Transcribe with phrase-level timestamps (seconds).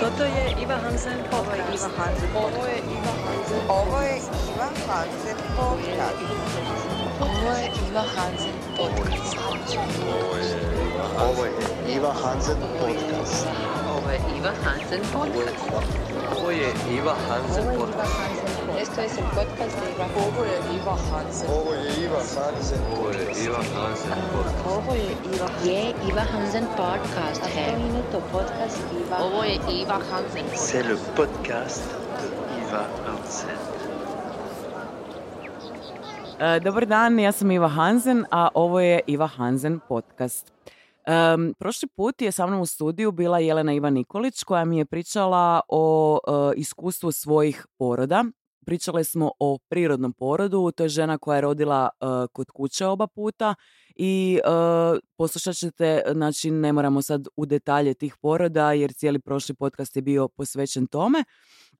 [0.00, 1.88] Toto je Iva Hansen podcast.
[2.34, 3.60] Ovo je Iva Hansen.
[3.68, 4.16] Ovo je
[4.50, 6.22] Iva Hansen podcast.
[7.20, 9.36] Ovo je Iva Hansen podcast.
[11.18, 11.56] Ovo je
[11.96, 13.46] Iva Hansen podcast.
[13.90, 15.66] Ovo je Iva Hansen podcast.
[16.36, 18.41] Ovo je Iva Hansen podcast.
[18.92, 20.06] Esto es el podcast Iva.
[20.16, 21.50] Ovo je Iva Hansen.
[21.50, 22.78] Ovo je Iva Hansen.
[22.92, 24.66] Ovo je Iva Hansen podcast.
[24.66, 25.48] Ovo je Iva.
[25.64, 27.40] Je Iva Hansen podcast
[28.12, 29.16] to podcast Iva.
[29.24, 31.82] Ovo je Iva Hansen C'est le podcast
[32.20, 32.28] de
[32.60, 33.56] Iva Hansen.
[36.40, 40.52] E, Dobar dan, ja sam Iva Hansen, a ovo je Iva Hansen podcast.
[41.06, 44.84] Em, prošli put je sa mnom u studiju bila Jelena Iva Nikolić koja mi je
[44.84, 48.24] pričala o e, iskustvu svojih poroda.
[48.66, 53.06] Pričale smo o prirodnom porodu, to je žena koja je rodila e, kod kuće oba
[53.06, 53.54] puta
[53.96, 54.48] i e,
[55.16, 60.02] poslušat ćete, znači ne moramo sad u detalje tih poroda jer cijeli prošli podcast je
[60.02, 61.24] bio posvećen tome,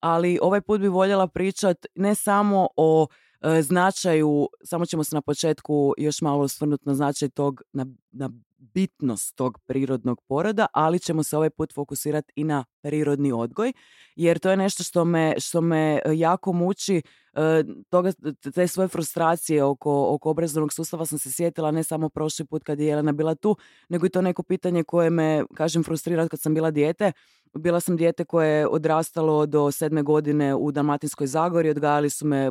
[0.00, 3.06] ali ovaj put bi voljela pričat ne samo o
[3.41, 8.30] e, značaju, samo ćemo se na početku još malo osvrnuti na značaj tog, na, na
[8.62, 13.72] bitnost tog prirodnog poroda, ali ćemo se ovaj put fokusirati i na prirodni odgoj,
[14.16, 18.12] jer to je nešto što me, što me e, jako muči, e, toga,
[18.54, 22.80] te svoje frustracije oko, oko obrazovnog sustava sam se sjetila ne samo prošli put kad
[22.80, 23.56] je Jelena bila tu,
[23.88, 27.12] nego i to neko pitanje koje me, kažem, frustrira kad sam bila dijete.
[27.58, 32.39] Bila sam dijete koje je odrastalo do sedme godine u Dalmatinskoj Zagori, odgajali su me
[32.47, 32.50] e,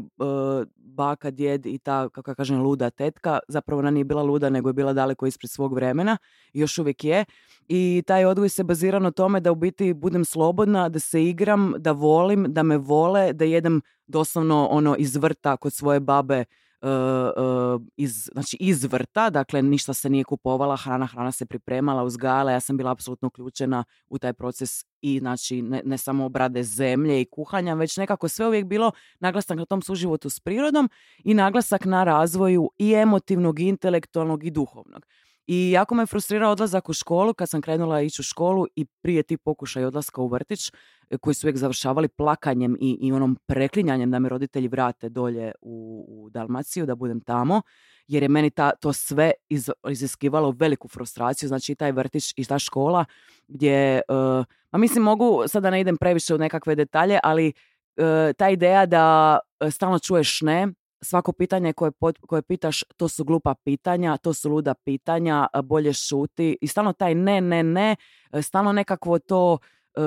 [0.75, 3.39] baka, djed i ta, kako ja kažem, luda tetka.
[3.47, 6.17] Zapravo ona nije bila luda, nego je bila daleko ispred svog vremena.
[6.53, 7.25] Još uvijek je.
[7.67, 11.73] I taj odgoj se bazira na tome da u biti budem slobodna, da se igram,
[11.77, 16.45] da volim, da me vole, da jedem doslovno ono iz vrta kod svoje babe
[17.97, 22.59] iz, znači iz vrta, dakle ništa se nije kupovala, hrana, hrana se pripremala, uzgajala, ja
[22.59, 27.25] sam bila apsolutno uključena u taj proces i znači ne, ne samo obrade zemlje i
[27.25, 30.89] kuhanja, već nekako sve uvijek bilo naglasak na tom suživotu s prirodom
[31.23, 35.05] i naglasak na razvoju i emotivnog, i intelektualnog i duhovnog.
[35.53, 39.23] I jako me frustrirao odlazak u školu kad sam krenula ići u školu i prije
[39.23, 40.71] ti pokušaj odlaska u vrtić
[41.09, 45.51] e, koji su uvijek završavali plakanjem i, i onom preklinjanjem da me roditelji vrate dolje
[45.61, 47.61] u, u Dalmaciju, da budem tamo,
[48.07, 52.45] jer je meni ta, to sve iz, iziskivalo veliku frustraciju, znači i taj vrtić i
[52.45, 53.05] ta škola
[53.47, 54.01] gdje, e,
[54.71, 57.53] ma mislim mogu, sada ne idem previše u nekakve detalje, ali
[57.97, 59.39] e, ta ideja da
[59.71, 60.67] stalno čuješ ne,
[61.01, 65.93] svako pitanje koje, pot- koje pitaš, to su glupa pitanja, to su luda pitanja, bolje
[65.93, 67.95] šuti i stalno taj ne, ne, ne,
[68.31, 69.57] e, stalno nekakvo to
[69.95, 70.01] e,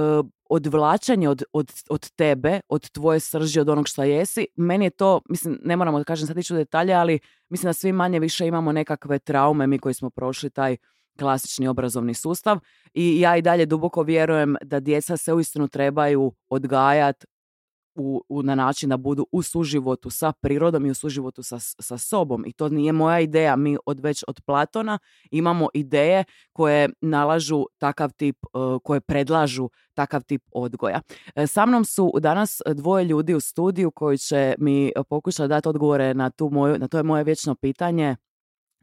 [0.49, 4.47] odvlačenje od, od, od tebe, od tvoje srži, od onog što jesi.
[4.57, 7.19] Meni je to, mislim, ne moramo da kažem sad ići u detalje, ali
[7.49, 10.77] mislim da svi manje više imamo nekakve traume, mi koji smo prošli taj
[11.19, 12.59] klasični obrazovni sustav
[12.95, 17.27] i ja i dalje duboko vjerujem da djeca se uistinu trebaju odgajati
[17.95, 21.99] u, u, na način da budu u suživotu sa prirodom i u suživotu sa, sa
[21.99, 22.47] sobom.
[22.47, 23.57] I to nije moja ideja.
[23.57, 24.99] Mi od već od Platona
[25.31, 28.49] imamo ideje koje nalažu takav tip, e,
[28.85, 31.01] koje predlažu takav tip odgoja.
[31.35, 36.15] E, Sa mnom su danas dvoje ljudi u studiju koji će mi pokušati dati odgovore
[36.15, 38.17] na, tu moju, na to je moje vječno pitanje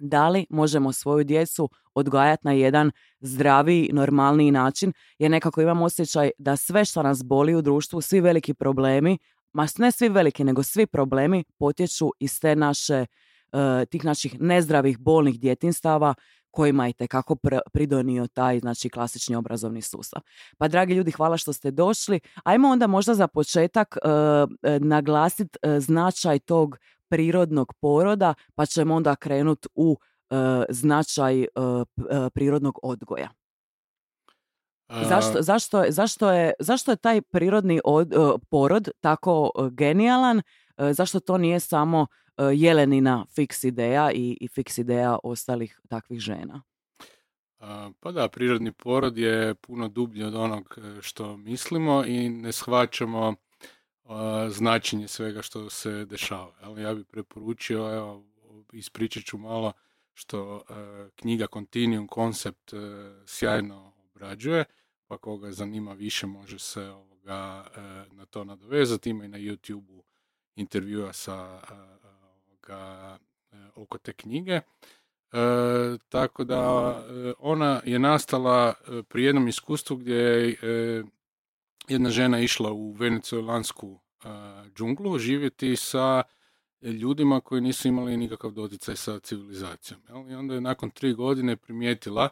[0.01, 6.31] da li možemo svoju djecu odgajati na jedan zdraviji, normalniji način, jer nekako imam osjećaj
[6.37, 9.17] da sve što nas boli u društvu, svi veliki problemi,
[9.53, 13.05] ma ne svi veliki, nego svi problemi potječu iz te naše,
[13.51, 16.13] eh, tih naših nezdravih, bolnih djetinstava
[16.51, 20.21] kojima je tekako pr- pridonio taj znači, klasični obrazovni sustav.
[20.57, 22.19] Pa dragi ljudi, hvala što ste došli.
[22.43, 23.97] Ajmo onda možda za početak
[24.79, 26.77] naglasiti značaj tog
[27.11, 29.97] prirodnog poroda, pa ćemo onda krenuti u
[30.29, 30.35] e,
[30.69, 31.47] značaj e, e,
[32.33, 33.29] prirodnog odgoja.
[35.09, 38.13] Zašto, zašto, je- zašto, je, zašto je taj prirodni od-
[38.49, 40.41] porod tako genijalan?
[40.77, 42.07] Zašto to nije samo
[42.53, 46.61] Jelenina fiks ideja i, i fiks ideja ostalih takvih žena?
[47.99, 53.35] Pa da, prirodni porod je puno dublji od onog što mislimo i ne shvaćamo
[54.49, 56.53] značenje svega što se dešava.
[56.61, 58.23] Ali ja bih preporučio, evo,
[58.73, 59.73] ispričat ću malo
[60.13, 62.77] što e, knjiga Continuum koncept e,
[63.25, 64.65] sjajno obrađuje,
[65.07, 67.81] pa koga zanima više može se ovoga, e,
[68.11, 69.09] na to nadovezati.
[69.09, 70.03] Ima i na YouTube-u
[70.55, 71.61] intervjua sa
[72.33, 73.17] ovoga,
[73.75, 74.51] oko te knjige.
[74.51, 74.61] E,
[76.09, 76.61] tako da
[77.39, 78.73] ona je nastala
[79.07, 80.55] pri jednom iskustvu gdje je
[81.87, 83.99] jedna žena išla u venecuelansku
[84.75, 86.23] džunglu živjeti sa
[86.81, 90.01] ljudima koji nisu imali nikakav doticaj sa civilizacijom.
[90.09, 90.29] Jel?
[90.29, 92.29] I onda je nakon tri godine primijetila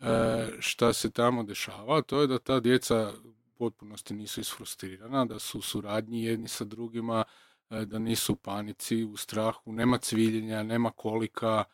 [0.00, 5.38] e, šta se tamo dešava, to je da ta djeca u potpunosti nisu isfrustrirana, da
[5.38, 7.24] su suradnji jedni sa drugima,
[7.70, 11.64] e, da nisu u panici, u strahu, nema cviljenja, nema kolika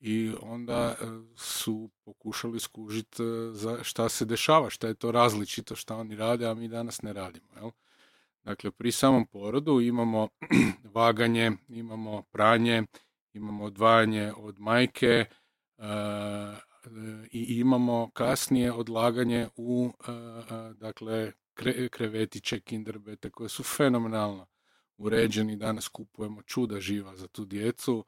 [0.00, 3.22] i onda e, su pokušali skužiti
[3.52, 7.12] za šta se dešava, šta je to različito šta oni rade, a mi danas ne
[7.12, 7.48] radimo.
[7.56, 7.70] Jel?
[8.44, 10.28] Dakle, pri samom porodu imamo
[10.94, 12.82] vaganje, imamo pranje,
[13.32, 15.24] imamo odvajanje od majke
[17.30, 19.92] i imamo kasnije odlaganje u
[20.74, 21.32] dakle,
[21.90, 24.46] krevetiće, kinderbete koje su fenomenalno
[24.96, 25.56] uređeni.
[25.56, 28.04] Danas kupujemo čuda živa za tu djecu,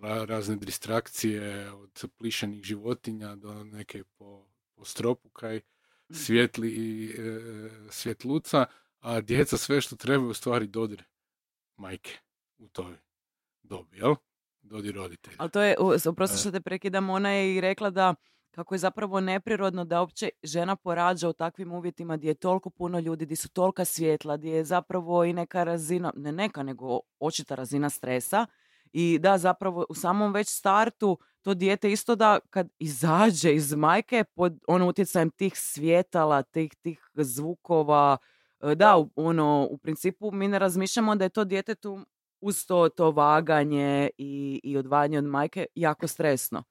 [0.00, 6.14] razne distrakcije od plišenih životinja do neke po, po stropu kaj mm.
[6.14, 7.40] svjetli i e,
[7.90, 8.66] svjetluca
[9.00, 11.04] a djeca sve što trebaju u stvari dodir
[11.76, 12.18] majke
[12.58, 12.96] u toj
[13.62, 14.14] dobi, jel?
[14.62, 15.36] Dodir roditelja.
[15.38, 15.76] Ali to je,
[16.08, 16.38] oprosti e.
[16.38, 18.14] što te prekidam, ona je i rekla da
[18.50, 22.98] kako je zapravo neprirodno da uopće žena porađa u takvim uvjetima gdje je toliko puno
[22.98, 27.54] ljudi, gdje su tolika svjetla, gdje je zapravo i neka razina, ne neka, nego očita
[27.54, 28.46] razina stresa.
[28.92, 34.24] I da, zapravo u samom već startu to dijete isto da kad izađe iz majke
[34.24, 38.16] pod ono utjecajem tih svjetala, tih, tih zvukova,
[38.76, 42.00] da, ono, u principu mi ne razmišljamo da je to djetetu
[42.40, 46.62] uz to, to vaganje i, i odvajanje od majke jako stresno.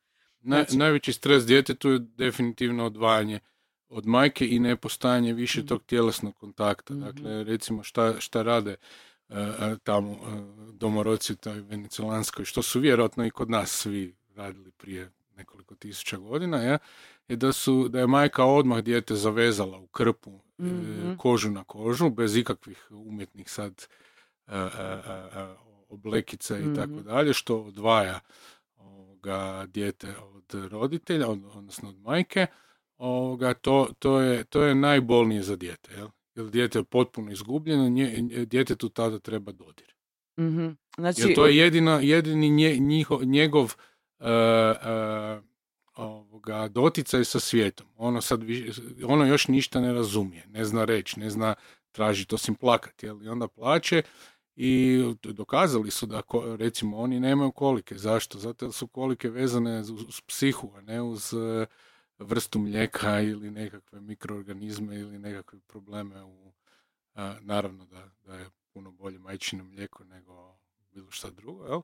[0.42, 0.78] Znači...
[0.78, 3.40] najveći stres djetetu je definitivno odvajanje
[3.90, 5.68] od majke i nepostajanje više mhm.
[5.68, 6.94] tog tjelesnog kontakta.
[6.94, 7.04] Mhm.
[7.04, 8.76] Dakle, recimo šta, šta rade
[9.30, 9.36] uh,
[9.84, 10.20] tamo uh,
[10.74, 16.18] domoroci u toj venecilanskoj, što su vjerojatno i kod nas svi radili prije nekoliko tisuća
[16.18, 16.78] godina, ja,
[17.28, 22.10] je da, su, da je majka odmah dijete zavezala u krpu mm kožu na kožu,
[22.10, 23.88] bez ikakvih umjetnih sad
[24.48, 24.54] uh,
[25.90, 27.04] oblekica i tako mhm.
[27.04, 28.20] dalje, što odvaja
[28.78, 32.48] ovoga dijete od roditelja, odnosno od majke,
[32.98, 36.08] ovoga, to, to, je, to je najbolnije za dijete, jel?
[36.36, 39.94] jer dijete je potpuno izgubljeno, nje, djetetu tada treba dodir.
[40.40, 40.78] Mm-hmm.
[40.98, 41.22] Znači...
[41.22, 42.78] Jer to je jedina, jedini nje,
[43.22, 43.74] njegov
[45.98, 47.88] ovoga, doticaj sa svijetom.
[47.98, 48.42] Ono, sad,
[49.06, 51.56] ono još ništa ne razumije, ne zna reći, ne zna
[51.92, 53.06] tražiti osim plakati.
[53.06, 53.24] Jel?
[53.24, 54.04] I onda plaće
[54.56, 56.22] i dokazali su da
[56.58, 57.98] recimo oni nemaju kolike.
[57.98, 58.40] Zašto?
[58.40, 61.66] Zato jer su kolike vezane uz psihu, a ne uz e,
[62.20, 66.54] vrstu mlijeka ili nekakve mikroorganizme ili nekakve probleme u
[67.42, 70.58] naravno da, da je puno bolje majčino mlijeko nego
[70.92, 71.82] bilo šta drugo, jel?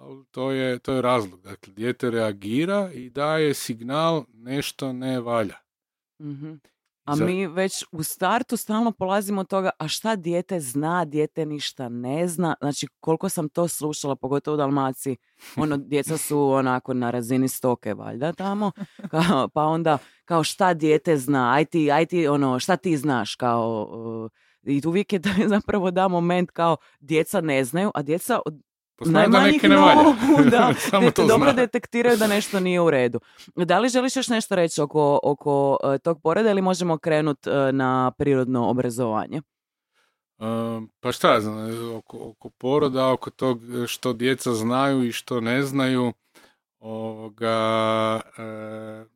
[0.00, 1.40] Ali to je, to je razlog.
[1.42, 5.56] Dakle, dijete reagira i daje signal nešto ne valja.
[6.20, 6.58] mm
[7.04, 11.88] A mi već u startu stalno polazimo od toga, a šta dijete zna, dijete ništa
[11.88, 12.54] ne zna.
[12.60, 15.16] Znači, koliko sam to slušala, pogotovo u Dalmaciji,
[15.56, 18.72] ono, djeca su onako na razini stoke, valjda, tamo.
[19.54, 23.88] pa onda, kao šta dijete zna, aj ti, aj ti, ono, šta ti znaš, kao...
[24.62, 25.20] I uvijek je
[25.54, 28.67] zapravo da moment kao djeca ne znaju, a djeca od
[29.00, 30.02] Znaju da neke ne valja.
[30.50, 33.20] da, Samo to dobro detektiraju da nešto nije u redu.
[33.56, 37.56] Da li želiš još nešto reći oko, oko uh, tog poreda ili možemo krenuti uh,
[37.72, 39.42] na prirodno obrazovanje?
[40.38, 45.62] Um, pa šta znam, oko, oko poroda, oko tog što djeca znaju i što ne
[45.62, 46.12] znaju,
[46.78, 49.06] ovoga, uh,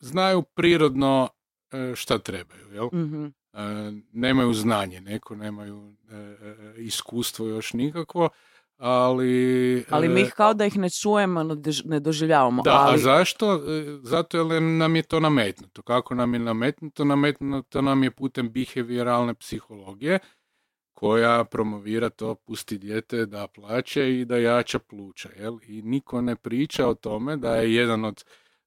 [0.00, 1.28] znaju prirodno
[1.94, 2.88] šta trebaju, jel?
[2.92, 3.32] mm
[4.12, 5.94] nemaju znanje, neko nemaju
[6.76, 8.28] iskustvo još nikakvo,
[8.78, 9.84] ali...
[9.90, 12.62] Ali mi ih e, kao da ih ne čujemo, ne doživljavamo.
[12.62, 12.94] Da, ali...
[12.94, 13.54] a zašto?
[13.54, 13.58] E,
[14.02, 15.82] zato jer nam je to nametnuto.
[15.82, 17.04] Kako nam je nametnuto?
[17.04, 20.18] Nametnuto nam je putem behavioralne psihologije
[20.92, 25.28] koja promovira to pusti dijete da plaće i da jača pluća.
[25.38, 25.58] Jel?
[25.66, 28.24] I niko ne priča o tome da je jedan od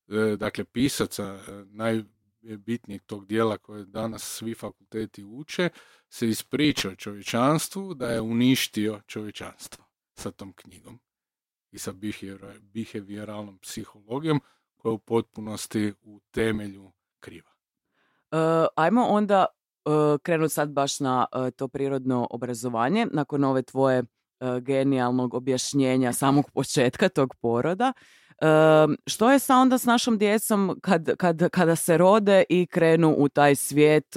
[0.07, 5.69] e, dakle, pisaca najbitnijeg tog dijela koje danas svi fakulteti uče,
[6.09, 9.90] se ispričao čovječanstvu da je uništio čovječanstvo
[10.21, 10.99] sa tom knjigom
[11.71, 11.91] i sa
[12.61, 14.41] behavioralnom psihologijom
[14.77, 17.51] koja je u potpunosti u temelju kriva.
[18.31, 18.37] Uh,
[18.75, 19.45] ajmo onda
[19.85, 24.03] uh, krenuti sad baš na uh, to prirodno obrazovanje nakon ove tvoje
[24.61, 27.93] genijalnog objašnjenja samog početka tog poroda.
[29.07, 33.29] Što je sa onda s našom djecom kad, kad, kada se rode i krenu u
[33.29, 34.15] taj svijet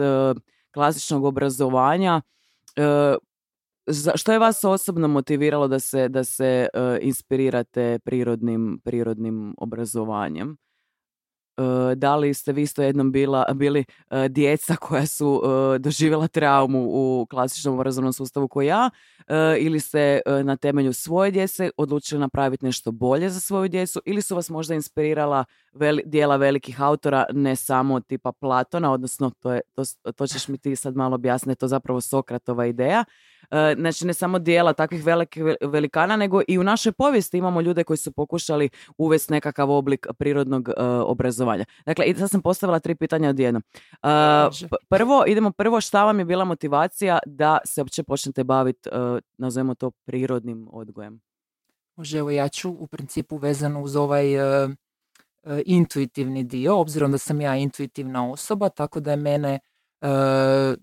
[0.75, 2.23] klasičnog obrazovanja?
[4.15, 10.57] Što je vas osobno motiviralo da se, da se uh, inspirirate prirodnim, prirodnim obrazovanjem?
[11.57, 15.43] E, da li ste vi isto jednom bila, bili e, djeca koja su
[15.79, 18.91] doživjela traumu u klasičnom obrazovnom sustavu koji ja
[19.59, 24.35] ili ste na temelju svoje djece odlučili napraviti nešto bolje za svoju djecu ili su
[24.35, 29.83] vas možda inspirirala veli, dijela velikih autora, ne samo tipa Platona, odnosno to, je, to,
[30.17, 33.05] to ćeš mi ti sad malo objasniti, to zapravo Sokratova ideja,
[33.51, 37.97] znači ne samo dijela takvih velikih velikana, nego i u našoj povijesti imamo ljude koji
[37.97, 41.65] su pokušali uvesti nekakav oblik prirodnog e, obrazovanja.
[41.87, 43.63] Dakle, i sad sam postavila tri pitanja odjednom.
[44.03, 44.09] Uh,
[44.89, 48.91] prvo, idemo prvo, šta vam je bila motivacija da se uopće počnete baviti,
[49.39, 51.21] nazovemo to, prirodnim odgojem?
[51.97, 54.27] Može, evo ja ću u principu vezano uz ovaj
[55.67, 59.59] intuitivni dio, obzirom da sam ja intuitivna osoba, tako da je mene e,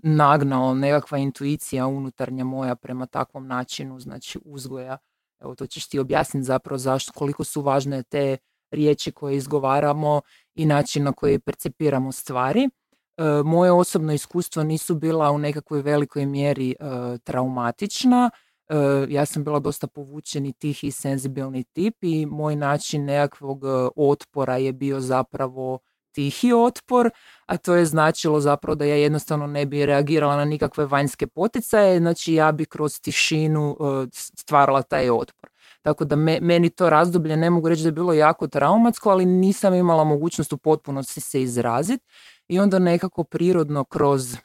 [0.03, 4.97] nagnao nekakva intuicija unutarnja moja prema takvom načinu znači uzgoja.
[5.39, 8.37] Evo to ćeš ti objasniti zapravo zašto, koliko su važne te
[8.71, 10.21] riječi koje izgovaramo
[10.55, 12.69] i način na koji percepiramo stvari.
[13.17, 16.75] E, moje osobno iskustvo nisu bila u nekakvoj velikoj mjeri e,
[17.17, 18.29] traumatična.
[18.69, 18.75] E,
[19.09, 23.63] ja sam bila dosta povučeni tih i senzibilni tip i moj način nekakvog
[23.95, 25.79] otpora je bio zapravo
[26.11, 27.09] tihi otpor,
[27.45, 31.99] a to je značilo zapravo da ja jednostavno ne bi reagirala na nikakve vanjske poticaje,
[31.99, 35.49] znači ja bi kroz tišinu e, stvarala taj otpor.
[35.81, 39.73] Tako da meni to razdoblje ne mogu reći da je bilo jako traumatsko, ali nisam
[39.73, 42.05] imala mogućnost u potpunosti se izraziti
[42.47, 44.37] i onda nekako prirodno kroz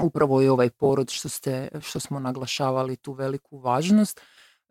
[0.00, 4.20] upravo i ovaj porod što, ste, što smo naglašavali tu veliku važnost,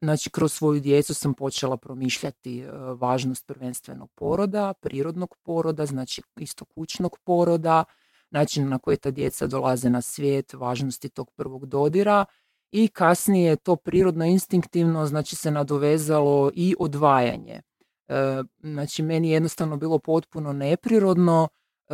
[0.04, 6.66] Znači, kroz svoju djecu sam počela promišljati e, važnost prvenstvenog poroda, prirodnog poroda, znači isto
[6.66, 7.84] kućnog poroda,
[8.30, 12.26] način na koji ta djeca dolaze na svijet, važnosti tog prvog dodira
[12.72, 17.62] i kasnije to prirodno instinktivno znači se nadovezalo i odvajanje.
[18.08, 21.48] E, znači, meni je jednostavno bilo potpuno neprirodno
[21.90, 21.94] e,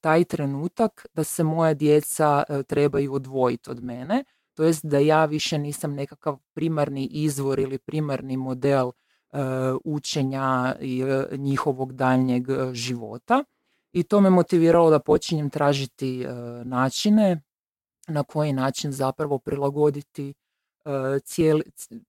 [0.00, 4.24] taj trenutak da se moja djeca trebaju odvojiti od mene
[4.56, 8.92] to jest da ja više nisam nekakav primarni izvor ili primarni model e,
[9.84, 13.44] učenja i e, njihovog daljnjeg e, života.
[13.92, 16.26] I to me motiviralo da počinjem tražiti
[16.64, 17.42] načine
[18.08, 20.34] na koji način zapravo prilagoditi
[21.24, 21.62] cijeli,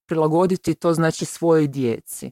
[0.06, 2.32] prilagoditi to znači svojoj djeci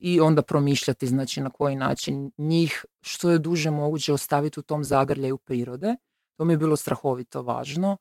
[0.00, 4.84] i onda promišljati znači na koji način njih što je duže moguće ostaviti u tom
[4.84, 5.96] zagrljaju prirode.
[6.36, 7.96] To mi je bilo strahovito važno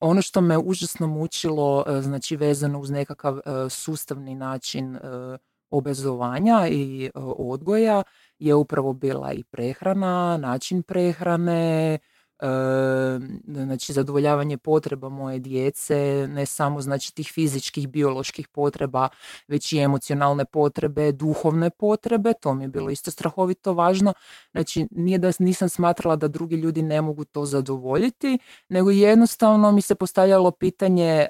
[0.00, 3.40] ono što me užasno mučilo, e, znači vezano uz nekakav e,
[3.70, 5.00] sustavni način e,
[5.70, 8.02] obrazovanja i odgoja
[8.38, 11.98] je upravo bila i prehrana, način prehrane,
[13.46, 19.08] znači zadovoljavanje potreba moje djece, ne samo znači tih fizičkih, bioloških potreba,
[19.48, 24.14] već i emocionalne potrebe, duhovne potrebe, to mi je bilo isto strahovito važno.
[24.52, 29.80] Znači nije da nisam smatrala da drugi ljudi ne mogu to zadovoljiti, nego jednostavno mi
[29.80, 31.26] se postavljalo pitanje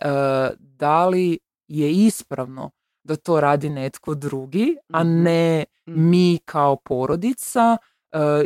[0.59, 1.39] da li
[1.69, 2.71] je ispravno
[3.05, 5.23] da to radi netko drugi, a mhm.
[5.23, 6.11] ne mhm.
[6.11, 7.77] mi kao porodica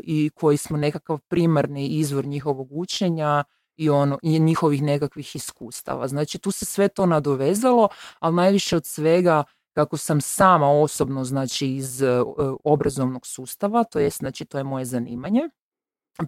[0.02, 3.44] i koji smo nekakav primarni izvor njihovog učenja
[3.76, 6.08] i ono i njihovih nekakvih iskustava.
[6.08, 11.66] Znači tu se sve to nadovezalo, ali najviše od svega kako sam sama osobno znači
[11.68, 12.22] iz e,
[12.64, 15.42] obrazovnog sustava, to jest znači to je moje zanimanje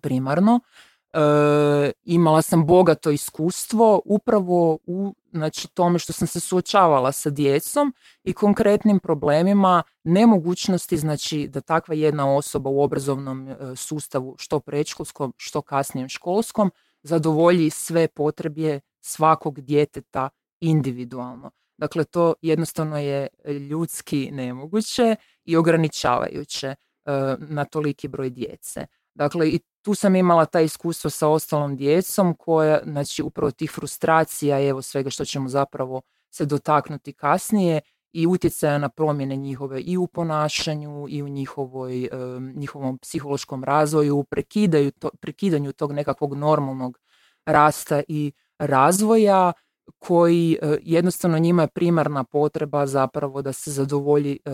[0.03, 0.61] primarno
[1.13, 7.95] E, imala sam bogato iskustvo upravo u znači, tome što sam se suočavala sa djecom
[8.25, 15.33] i konkretnim problemima nemogućnosti znači, da takva jedna osoba u obrazovnom e, sustavu, što predškolskom,
[15.37, 16.71] što kasnijem školskom,
[17.03, 20.29] zadovolji sve potrebe svakog djeteta
[20.61, 21.51] individualno.
[21.79, 23.29] Dakle, to jednostavno je
[23.71, 26.77] ljudski nemoguće i ograničavajuće e,
[27.39, 28.87] na toliki broj djece.
[29.15, 34.61] Dakle, i tu sam imala ta iskustvo sa ostalom djecom koja, znači upravo tih frustracija
[34.61, 37.81] i evo svega što ćemo zapravo se dotaknuti kasnije
[38.13, 42.09] i utjecaja na promjene njihove i u ponašanju i u njihovoj,
[42.55, 46.99] njihovom psihološkom razvoju, prekidaju to, prekidanju tog nekakvog normalnog
[47.47, 49.53] rasta i razvoja
[49.99, 54.51] koji e, jednostavno njima je primarna potreba zapravo da se zadovolji e,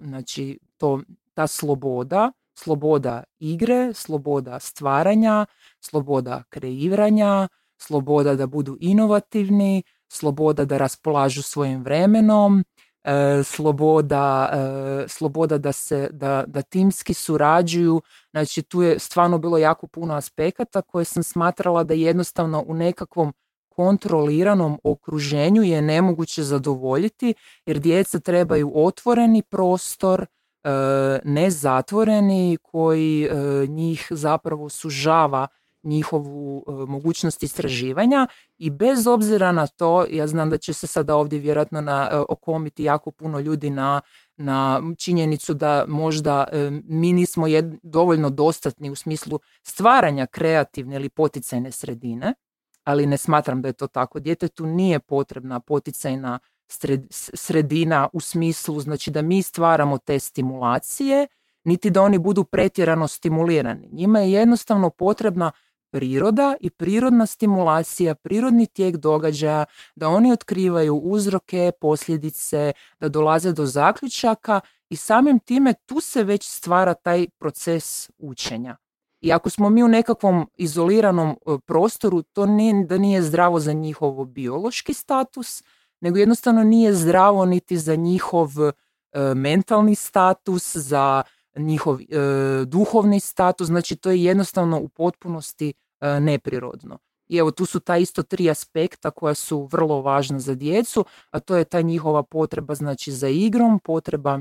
[0.00, 1.00] znači to,
[1.34, 5.46] ta sloboda sloboda igre, sloboda stvaranja,
[5.80, 7.48] sloboda kreiranja,
[7.78, 12.64] sloboda da budu inovativni, sloboda da raspolažu svojim vremenom,
[13.04, 18.02] e, sloboda, e, sloboda da se da, da timski surađuju.
[18.30, 23.32] Znači tu je stvarno bilo jako puno aspekata koje sam smatrala da jednostavno u nekakvom
[23.68, 27.34] kontroliranom okruženju je nemoguće zadovoljiti
[27.66, 30.26] jer djeca trebaju otvoreni prostor,
[31.24, 35.46] ne zatvoreni, koji e, njih zapravo sužava
[35.82, 38.26] njihovu e, mogućnost istraživanja
[38.58, 42.84] i bez obzira na to, ja znam da će se sada ovdje vjerojatno na, okomiti
[42.84, 44.00] jako puno ljudi na,
[44.36, 46.44] na činjenicu da možda
[46.84, 47.46] mi nismo
[47.82, 52.34] dovoljno dostatni u smislu stvaranja kreativne ili poticajne sredine,
[52.84, 54.20] ali ne smatram da je to tako.
[54.20, 56.38] Djetetu nije potrebna poticajna
[57.34, 61.26] sredina u smislu znači da mi stvaramo te stimulacije,
[61.64, 63.88] niti da oni budu pretjerano stimulirani.
[63.92, 65.52] Njima je jednostavno potrebna
[65.90, 69.64] priroda i prirodna stimulacija, prirodni tijek događaja,
[69.96, 74.60] da oni otkrivaju uzroke, posljedice, da dolaze do zaključaka
[74.90, 78.76] i samim time tu se već stvara taj proces učenja.
[79.20, 81.34] I ako smo mi u nekakvom izoliranom e,
[81.66, 85.62] prostoru, to nije da nije zdravo za njihov biološki status,
[86.00, 88.72] nego jednostavno nije zdravo niti za njihov e,
[89.34, 91.22] mentalni status, za
[91.56, 92.04] njihov e,
[92.64, 95.72] duhovni status, znači to je jednostavno u potpunosti
[96.20, 96.98] neprirodno.
[97.28, 101.40] I evo tu su ta isto tri aspekta koja su vrlo važna za djecu, a
[101.40, 104.40] to je ta njihova potreba znači za igrom, potreba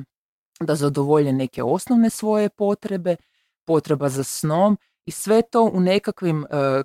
[0.59, 3.15] da zadovolje neke osnovne svoje potrebe,
[3.65, 6.83] potreba za snom i sve to u nekakvim e, e,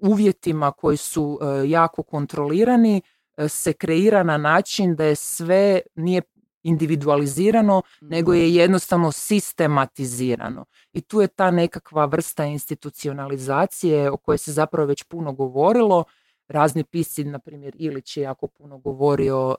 [0.00, 3.02] uvjetima koji su e, jako kontrolirani
[3.48, 6.22] se kreira na način da je sve nije
[6.62, 8.56] individualizirano, nego je mhm.
[8.56, 10.64] jednostavno sistematizirano.
[10.92, 16.04] I tu je ta nekakva vrsta institucionalizacije o kojoj se zapravo već puno govorilo.
[16.48, 19.54] Razni pisci, na primjer Ilić je jako puno govorio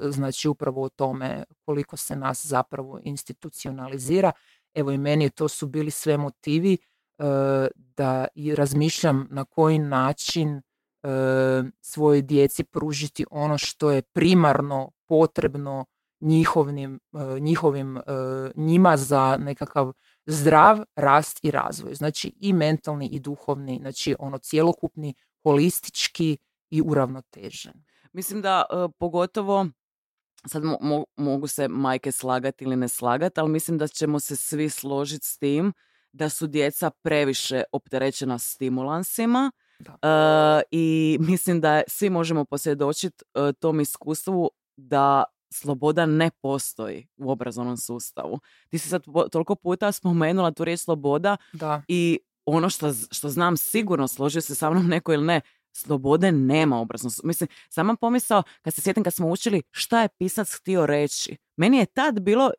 [0.00, 4.32] znači upravo o tome koliko se nas zapravo institucionalizira
[4.74, 6.78] Evo i meni to su bili sve motivi e,
[7.76, 10.62] da i razmišljam na koji način e,
[11.80, 15.84] svojoj djeci pružiti ono što je primarno potrebno
[16.20, 18.00] njihovim, e, njihovim
[18.54, 19.92] njima za nekakav
[20.26, 21.94] zdrav rast i razvoj.
[21.94, 26.38] Znači i mentalni i duhovni, znači ono cjelokupni, holistički
[26.70, 27.84] i uravnotežen.
[28.12, 28.64] Mislim da
[28.98, 29.66] pogotovo
[30.46, 30.62] sad
[31.16, 35.38] mogu se majke slagati ili ne slagati, ali mislim da ćemo se svi složiti s
[35.38, 35.72] tim
[36.12, 40.62] da su djeca previše opterećena stimulansima da.
[40.70, 47.76] i mislim da svi možemo posvjedočiti uh, tom iskustvu da sloboda ne postoji u obrazovnom
[47.76, 48.40] sustavu.
[48.68, 51.82] Ti si sad toliko puta spomenula tu riječ sloboda da.
[51.88, 55.40] i ono što, što znam sigurno, složio se sa mnom neko ili ne,
[55.72, 57.10] slobode nema obrazno.
[57.24, 61.36] Mislim, sama pomisao, kad se sjetim kad smo učili šta je pisac htio reći.
[61.56, 62.50] Meni je tad bilo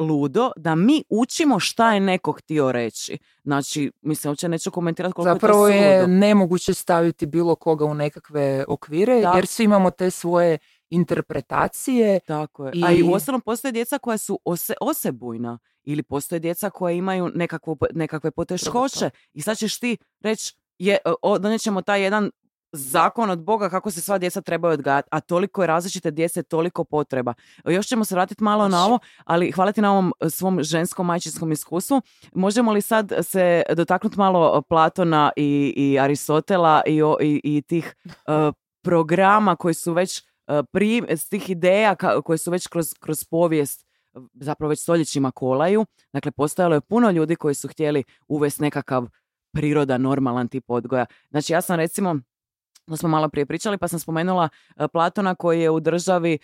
[0.00, 3.18] ludo da mi učimo šta je neko htio reći.
[3.44, 7.94] Znači, mislim, uopće neću komentirati koliko Zapravo je to je nemoguće staviti bilo koga u
[7.94, 10.58] nekakve okvire, jer svi imamo te svoje
[10.90, 12.20] interpretacije.
[12.26, 12.72] Tako je.
[12.74, 12.84] I...
[12.84, 17.30] A i u ostalom postoje djeca koja su ose, osebujna ili postoje djeca koja imaju
[17.34, 20.98] nekakvo, nekakve poteškoće i sad ćeš ti reći je,
[21.40, 22.30] donijet ćemo taj jedan
[22.72, 26.84] zakon od Boga kako se sva djeca trebaju odgajati, a toliko je različite djece, toliko
[26.84, 27.34] potreba.
[27.64, 31.06] Još ćemo se vratiti malo na ovo, ali hvala ti na ovom e, svom ženskom
[31.06, 32.02] majčinskom iskustvu.
[32.34, 38.54] Možemo li sad se dotaknuti malo Platona i, i Aristotela i, i, i tih uh,
[38.82, 43.86] programa koji su već uh, prim, tih ideja koje su već kroz, kroz povijest
[44.34, 45.86] zapravo već stoljećima kolaju.
[46.12, 49.06] Dakle, postojalo je puno ljudi koji su htjeli uvesti nekakav
[49.52, 51.06] priroda, normalan tip odgoja.
[51.30, 52.16] Znači ja sam recimo
[52.90, 56.38] to smo malo prije pričali, pa sam spomenula e, Platona koji je u državi e,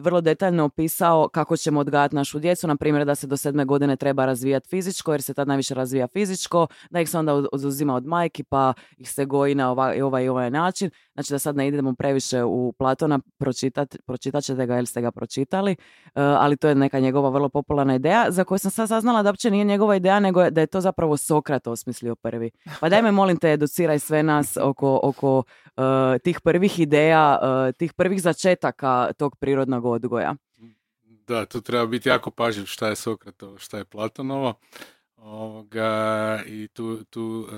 [0.00, 3.96] vrlo detaljno opisao kako ćemo odgajati našu djecu, na primjer da se do sedme godine
[3.96, 8.06] treba razvijati fizičko, jer se tad najviše razvija fizičko, da ih se onda oduzima od
[8.06, 10.90] majki, pa ih se goji na ovaj, ovaj i ovaj način.
[11.20, 15.10] Znači da sad ne idemo previše u Platona, pročitat, pročitat ćete ga ili ste ga
[15.10, 15.76] pročitali, e,
[16.14, 19.50] ali to je neka njegova vrlo popularna ideja, za koju sam sad saznala da uopće
[19.50, 22.50] nije njegova ideja, nego da je to zapravo Sokrat osmislio prvi.
[22.80, 25.84] Pa daj me molim te, educiraj sve nas oko, oko uh,
[26.24, 30.34] tih prvih ideja, uh, tih prvih začetaka tog prirodnog odgoja.
[31.26, 34.54] Da, tu treba biti jako pažljiv šta je Sokratovo, šta je Platonovo.
[35.22, 37.52] Ovoga, I tu, tu uh,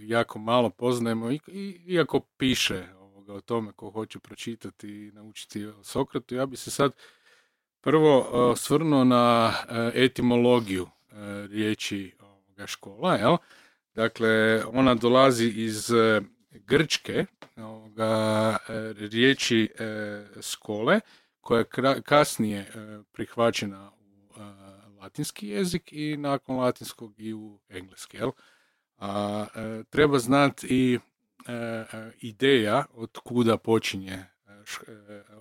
[0.00, 1.40] jako malo poznajemo, i,
[1.86, 2.84] iako piše
[3.28, 6.92] ovoga, o tome ko hoće pročitati i naučiti o Sokratu, ja bi se sad
[7.80, 9.52] prvo osvrnuo na
[9.94, 10.88] etimologiju
[11.48, 13.14] riječi ovoga škola.
[13.14, 13.36] Jel?
[13.94, 15.90] Dakle, ona dolazi iz
[16.50, 21.00] grčke ovoga, e, riječi e, skole,
[21.40, 28.16] koja je kasnije e, prihvaćena u latinski jezik i nakon latinskog i u engleski.
[28.16, 28.30] Jel?
[28.98, 29.46] A,
[29.90, 30.98] treba znati i
[32.20, 34.24] ideja od kuda počinje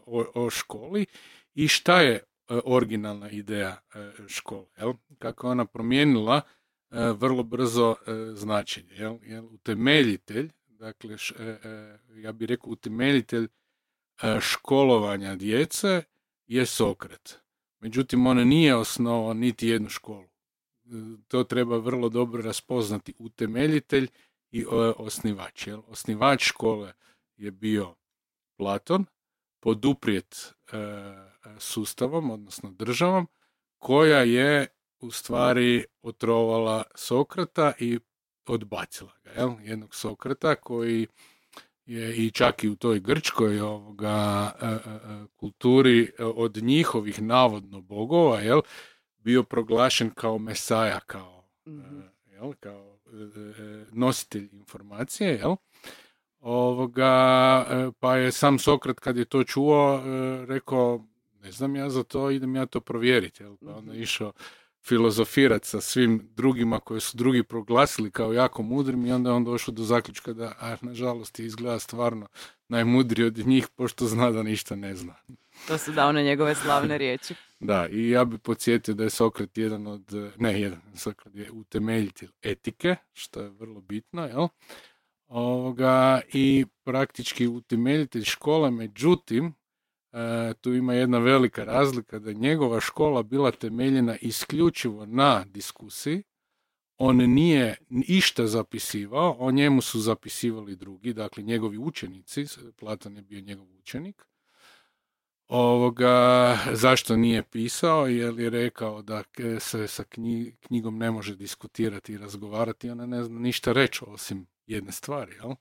[0.06, 1.06] o, o školi
[1.54, 2.22] i šta je e,
[2.65, 4.65] originalna ideja e, škole.
[4.78, 4.94] Jel?
[5.20, 6.41] Kako je ona promijenila
[6.91, 8.94] e, vrlo brzo e, značenje.
[8.94, 9.18] Jel?
[9.24, 9.46] Jel?
[9.46, 13.48] Utemeljitelj, dakle, e, e, ja bih rekao utemeljitelj
[14.24, 16.04] e, školovanja djece
[16.48, 17.39] je Sokrat.
[17.80, 20.24] Međutim, on nije osnovao niti jednu školu.
[20.24, 20.89] E,
[21.28, 23.13] To treba vrlo dobro raspoznati.
[23.20, 24.08] Utemeljitelj
[24.52, 24.66] i e,
[24.98, 25.68] osnivač.
[25.68, 25.82] Jel?
[25.88, 26.94] Osnivač škole
[27.38, 27.96] je bio
[28.58, 29.06] Platon,
[29.60, 30.78] poduprijet e,
[31.60, 33.28] sustavom, odnosno državom,
[33.78, 34.68] koja je
[35.00, 38.00] u stvari otrovala Sokrata i
[38.48, 39.32] odbacila ga.
[39.32, 39.52] Jel?
[39.64, 41.08] Jednog Sokrata koji
[41.86, 47.22] je i čak i u toj grčkoj ovoga, e, e, e, kulturi e, od njihovih
[47.22, 48.62] navodno bogova jel,
[49.18, 51.36] bio proglašen kao mesaja, kao,
[51.68, 52.02] Mhm.
[52.26, 52.95] jel, kao
[53.91, 55.56] nositelj informacije, jel?
[56.39, 61.06] Ovoga, e, pa je sam Sokrat kad je to čuo e, rekao,
[61.44, 63.44] ne znam ja za to, idem ja to provjeriti.
[63.44, 63.56] Jel?
[63.58, 64.32] Pa onda je išao
[64.88, 69.43] filozofirati sa svim drugima koje su drugi proglasili kao jako mudrim i onda je on
[69.43, 72.28] došao do zaključka da, a, nažalost, je izgleda stvarno
[72.67, 75.15] najmudriji od njih, pošto zna da ništa ne zna.
[75.67, 77.36] To su da one njegove slavne riječi.
[77.60, 82.30] Da, i ja bi podsjetio da je Sokrat jedan od, ne jedan, Sokrat je utemeljitelj
[82.41, 84.48] etike, što je vrlo bitno, jel?
[85.28, 89.54] Ovoga, I praktički utemeljitelj škole, međutim,
[90.62, 96.23] tu ima jedna velika razlika da je njegova škola bila temeljena isključivo na diskusiji,
[96.97, 97.75] on nije
[98.08, 102.45] išta zapisivao, o njemu su zapisivali drugi, dakle njegovi učenici,
[102.80, 104.25] Platon je bio njegov učenik,
[105.47, 108.08] Ovoga, zašto nije pisao?
[108.08, 109.23] Je rekao da
[109.60, 114.47] se sa knji- knjigom ne može diskutirati i razgovarati, ona ne zna ništa reći osim
[114.67, 115.54] jedne stvari, jel?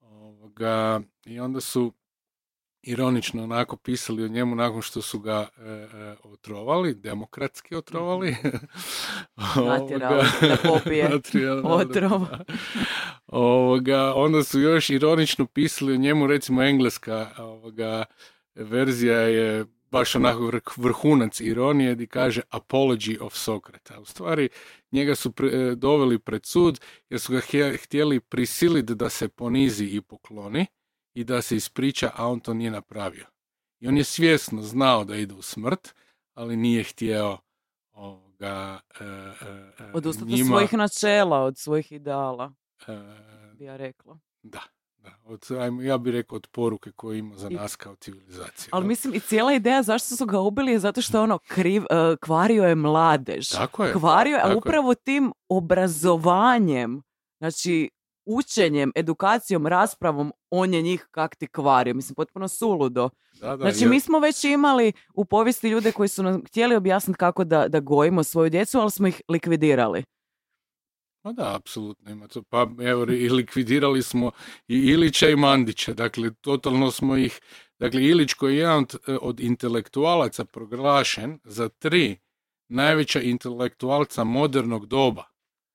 [0.00, 1.92] Ovoga, I onda su
[2.82, 8.36] ironično onako pisali o njemu nakon što su ga e, e, otrovali, demokratski otrovali.
[9.66, 12.20] Natjerali da popije Natjerali, da, otrov.
[12.20, 12.44] da.
[13.26, 18.04] Ovoga, onda su još ironično pisali o njemu, recimo engleska ovoga,
[18.54, 24.00] verzija je baš onako vrh- vrhunac ironije gdje kaže apology of Sokrata.
[24.00, 24.48] U stvari
[24.92, 27.40] njega su pre- e, doveli pred sud jer su ga
[27.82, 30.66] htjeli prisiliti da se ponizi i pokloni
[31.20, 33.26] i da se ispriča, a on to nije napravio.
[33.80, 35.94] I on je svjesno znao da ide u smrt,
[36.34, 37.38] ali nije htio
[37.92, 42.52] ovoga, e, e, e, Odustati od njima, svojih načela, od svojih ideala,
[42.86, 42.98] e,
[43.54, 44.18] bi ja rekla.
[44.42, 44.60] da,
[44.96, 45.10] da.
[45.24, 45.46] Od,
[45.82, 48.70] ja bih rekao od poruke koje ima za nas kao civilizaciju.
[48.72, 48.88] Ali jel?
[48.88, 52.64] mislim i cijela ideja zašto su ga ubili je zato što ono kriv, e, kvario
[52.64, 53.48] je mladež.
[53.48, 53.92] Tako je.
[53.92, 54.56] Kvario je, a tako je.
[54.56, 57.02] upravo tim obrazovanjem,
[57.38, 57.90] znači
[58.30, 61.94] učenjem, edukacijom, raspravom, on je njih kak ti kvario.
[61.94, 63.10] Mislim, potpuno suludo.
[63.40, 66.76] Da, da, Znači, jer- mi smo već imali u povijesti ljude koji su nam htjeli
[66.76, 70.04] objasniti kako da, da gojimo svoju djecu, ali smo ih likvidirali.
[71.22, 72.42] Pa da, apsolutno ima to.
[72.42, 74.30] Pa evo, i likvidirali smo
[74.68, 75.92] i Ilića i Mandića.
[75.92, 77.40] Dakle, totalno smo ih...
[77.78, 82.18] Dakle, Ilić koji je jedan od, od intelektualaca proglašen za tri
[82.68, 85.24] najveća intelektualca modernog doba.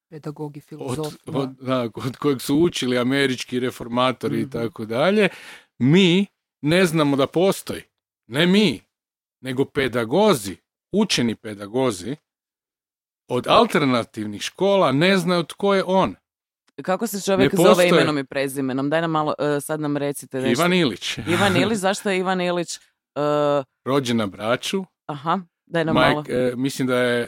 [0.09, 1.13] Pedagogi, Od, filozof.
[1.25, 1.37] da.
[1.37, 4.49] od, da, od kojeg su učili američki reformatori i Mhm.
[4.51, 5.29] tako dalje.
[5.79, 6.25] Mi
[6.61, 7.81] ne znamo da postoji.
[8.27, 8.81] Ne mi,
[9.41, 10.57] nego pedagozi,
[10.93, 12.15] učeni pedagozi
[13.29, 16.15] od alternativnih škola ne znaju tko je on.
[16.77, 18.89] Kako se čovjek zove imenom i prezimenom?
[18.89, 20.61] Daj nam malo, e, sad nam recite nešto.
[20.61, 21.17] Ivan Ilić.
[21.19, 22.75] Ivan Ilić, zašto je Ivan Ilić?
[22.75, 22.79] e,
[23.85, 24.85] Rođen na Braču.
[25.05, 26.23] aha, daj nam Majk- malo.
[26.29, 27.27] e, mislim da je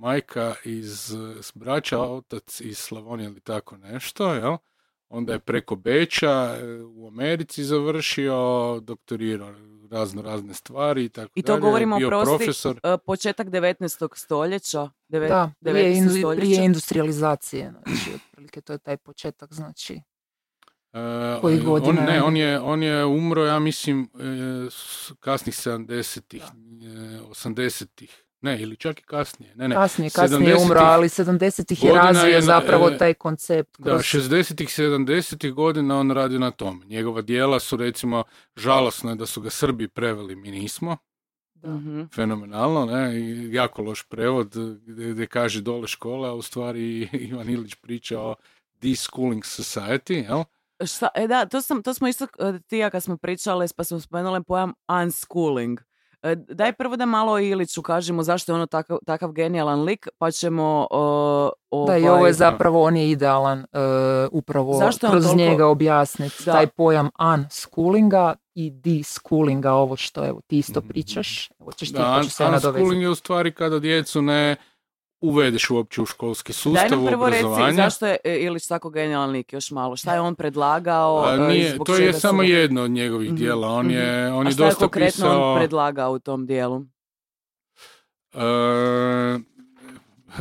[0.00, 0.92] majka iz
[1.40, 4.56] s Brača, otac iz Slavonije ili tako nešto, jel?
[5.08, 8.34] Onda je preko Beča e, u Americi završio,
[8.80, 9.54] doktorirao
[9.90, 11.60] razno razne stvari i tako I to dalje.
[11.60, 12.80] govorimo, bio oprosti, profesor.
[12.84, 13.78] e, početak 19.
[14.16, 14.90] stoljeća.
[15.08, 15.70] Deve, Da, 19.
[15.72, 16.40] prije, indu- stoljeća.
[16.40, 20.00] prije industrializacije, znači, otprilike to je taj početak, znači,
[20.92, 22.22] E, Kojih on- godina on, ne, je?
[22.22, 24.08] on je, on je umro, ja mislim,
[25.20, 26.46] kasnih 70-ih, e,
[27.24, 28.24] 80-ih.
[28.42, 29.54] Ne, ili čak i kasnije.
[29.54, 29.74] Ne, ne.
[29.74, 33.78] kasnije, kasnije je 70-ih umro, ali 70-ih je razvio je na- zapravo e, taj koncept.
[33.78, 36.82] Da, kroz- 60-ih, 70-ih godina on radi na tom.
[36.86, 38.24] Njegova dijela su recimo,
[38.56, 40.96] žalosno je da su ga Srbi preveli, mi nismo.
[41.54, 41.70] da.
[41.70, 42.02] Mhm.
[42.14, 44.48] Fenomenalno, ne, i jako loš prevod
[44.78, 48.34] gdje, gdje kaže dole škola, a u stvari Ivan Ilić priča o
[48.74, 50.44] deschooling society, jel?
[50.86, 53.84] Šta, e da, to, sam, to smo isto e, ti ja kad smo pričale, pa
[53.84, 54.72] smo spomenuli pojam
[55.02, 55.80] unschooling.
[56.22, 60.08] E, Daj prvo da malo o Iliću kažemo zašto je ono takav, takav genijalan lik,
[60.18, 60.88] pa ćemo...
[60.90, 63.64] Uh, Da, i ovo ovaj, je zapravo, on je idealan e,
[64.32, 66.52] upravo Zašto kroz toliko- njega objasniti Da.
[66.52, 70.88] taj pojam unschoolinga i deschoolinga, ovo što evo ti isto Mhm.
[70.88, 71.50] pričaš.
[71.60, 74.56] Evo ćeš ti, Da, pa unschooling je u stvari kada djecu ne
[75.20, 77.74] uvedeš uopće u školski Daj sustav nam prvo reci obrazovanja.
[77.74, 79.96] zašto je e, Ilić tako genijalan lik, još malo.
[79.96, 81.24] Šta je on predlagao?
[81.24, 83.68] A, e, nije, zbog to je su samo jedno od njegovih Mhm, dijela.
[83.68, 85.52] On je, on A je šta je konkretno pisao...
[85.52, 86.82] on predlagao u tom dijelu?
[88.34, 89.38] e,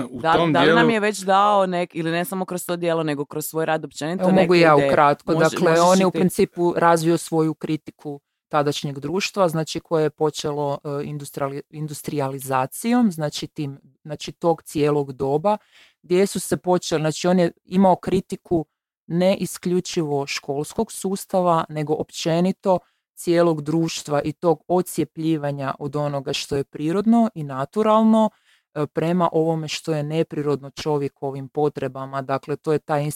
[0.05, 0.79] u Da, tom da li dijelu...
[0.79, 3.85] nam je već dao nek, ili ne samo kroz to dijelo, nego kroz svoj rad
[3.85, 4.91] općenito Evo mogu ja ideje?
[4.91, 5.33] ukratko.
[5.33, 10.77] Može- dakle, on je u principu razvio svoju kritiku tadašnjeg društva, znači koje je počelo
[10.83, 15.57] e, industriali- industrijalizacijom, znači tim, znači tog cijelog doba,
[16.01, 18.65] gdje su se počeli, znači on je imao kritiku
[19.07, 22.79] ne isključivo školskog sustava, nego općenito
[23.15, 28.29] cijelog društva i tog ocijepljivanja od onoga što je prirodno i naturalno
[28.73, 32.21] e, prema ovome što je neprirodno čovjekovim potrebama.
[32.21, 33.09] Dakle, to je ta e,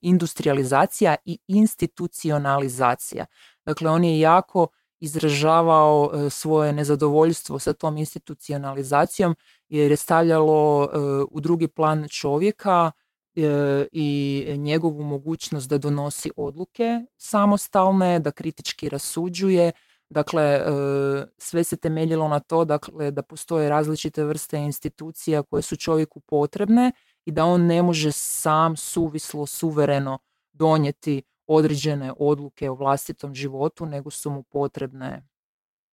[0.00, 3.26] industrializacija i institucionalizacija.
[3.66, 4.66] Dakle, on je jako
[5.00, 9.36] izražavao e, svoje nezadovoljstvo sa tom institucionalizacijom
[9.68, 10.98] jer je stavljalo e,
[11.30, 12.92] u drugi plan čovjeka
[13.36, 19.72] e, i njegovu mogućnost da donosi odluke samostalne, da kritički rasuđuje.
[20.08, 20.60] Dakle,
[21.38, 26.92] sve se temeljilo na to dakle, da postoje različite vrste institucija koje su čovjeku potrebne
[27.24, 30.18] i da on ne može sam suvislo, suvereno
[30.52, 35.22] donijeti određene odluke o vlastitom životu, nego su mu potrebne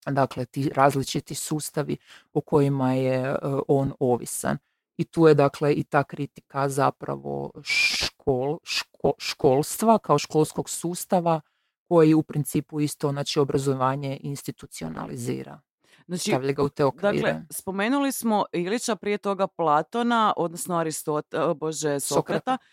[0.06, 1.98] dakle ti različiti sustavi
[2.34, 3.36] o kojima je e,
[3.68, 4.58] on ovisan.
[4.98, 11.42] I tu je dakle i ta kritika zapravo škol, ško- školstva kao školskog sustava
[11.88, 15.60] koji u principu isto znači obrazovanje institucionalizira.
[16.08, 17.14] Znači, Stavlja ga u te okvire.
[17.14, 22.58] Dakle, spomenuli smo Ilića, prije toga Platona, odnosno Aristota, bože, Sokrata.
[22.62, 22.66] E,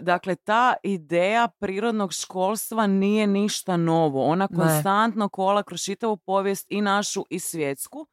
[0.00, 4.24] Dakle, ta ideja prirodnog školstva nije ništa novo.
[4.24, 4.56] Ona Ne.
[4.56, 8.06] konstantno kola kroz čitavu povijest i našu i svjetsku.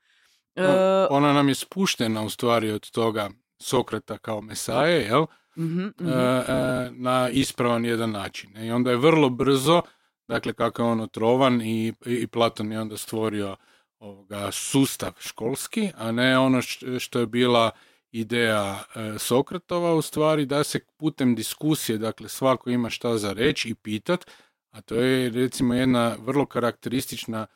[1.10, 3.30] Ona nam je spuštena u stvari od toga
[3.62, 5.26] Sokrata kao mesaje, jel?
[5.58, 6.10] mhm, mhm.
[6.10, 8.58] E, e, na ispravan jedan način.
[8.58, 9.82] I onda je vrlo brzo,
[10.28, 13.56] dakle kako je on otrovan i, i Platon je onda stvorio
[14.00, 16.62] ovoga sustav školski, a ne ono
[17.00, 17.72] što je bila
[18.12, 23.70] ideja e, Sokratova u stvari da se putem diskusije, dakle svako ima šta za reći
[23.70, 24.26] i pitat,
[24.72, 27.48] a to je recimo jedna vrlo karakteristična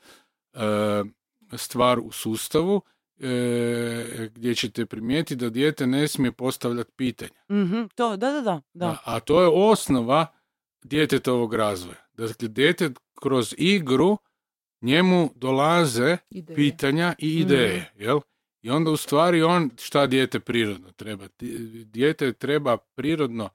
[0.53, 0.59] e,
[1.57, 2.81] stvar u sustavu
[3.19, 7.41] e, gdje ćete primijetiti da dijete ne smije postavljati pitanja.
[7.51, 8.61] Mhm, to, da, da, da.
[8.73, 8.85] da.
[8.87, 10.27] A, a to je osnova
[10.83, 12.07] djetetovog razvoja.
[12.13, 14.17] Dakle, dijete kroz igru
[14.81, 16.55] njemu dolaze Ideje.
[16.55, 18.19] pitanja i ideje, jel?
[18.63, 21.27] I onda u stvari on, šta dijete prirodno treba?
[21.39, 23.49] Di- Dijete treba prirodno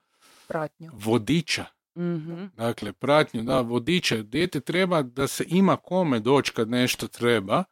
[0.48, 0.90] Pratnju.
[0.94, 1.64] vodiča.
[1.98, 2.44] Mhm.
[2.56, 4.16] Dakle, pratnju, da, vodiča.
[4.16, 7.64] Dijete treba da se ima kome doći kad nešto treba,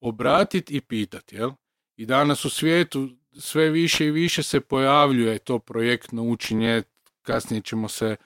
[0.00, 1.50] obratiti i pitati, jel?
[1.96, 6.82] I danas u svijetu sve više i više se pojavljuje to projektno učenje,
[7.22, 8.16] kasnije ćemo se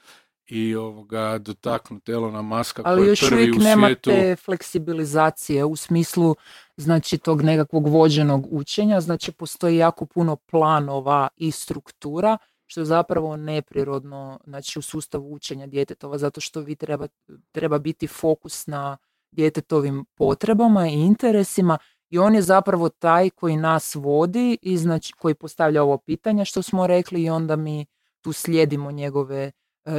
[0.46, 4.10] i ovoga dotaknuti Elona Maska koji Ali je još prvi uvijek u nema svijetu.
[4.10, 6.36] te fleksibilizacije u smislu
[6.76, 13.36] znači tog nekakvog vođenog učenja, znači postoji jako puno planova i struktura što je zapravo
[13.36, 17.06] neprirodno znači u sustavu učenja djetetova zato što vi treba,
[17.52, 18.96] treba biti fokus na
[19.30, 21.78] djetetovim potrebama i interesima
[22.10, 26.62] i on je zapravo taj koji nas vodi i znači koji postavlja ovo pitanje što
[26.62, 27.86] smo rekli i onda mi
[28.20, 29.52] tu slijedimo njegove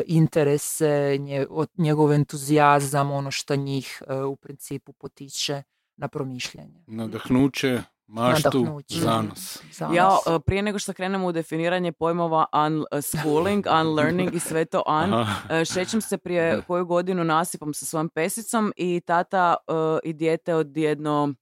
[0.06, 5.63] interese, nje, od- njegov entuzijazam, ono što njih e, u principu potiče
[5.98, 6.84] na promišljanje.
[6.88, 9.00] Nadahnuće, maštu, Nadahnuće.
[9.00, 9.60] zanos.
[9.71, 9.95] Zanos.
[9.98, 12.45] Ja, e, prije nego što krenemo u definiranje pojmova
[12.91, 15.56] unschooling, unlearning i sve to un, Aha.
[15.56, 20.56] E, Šećem se prije koju godinu nasipom sa svojom pesicom i tata e, i dijete
[20.56, 21.34] od jedno,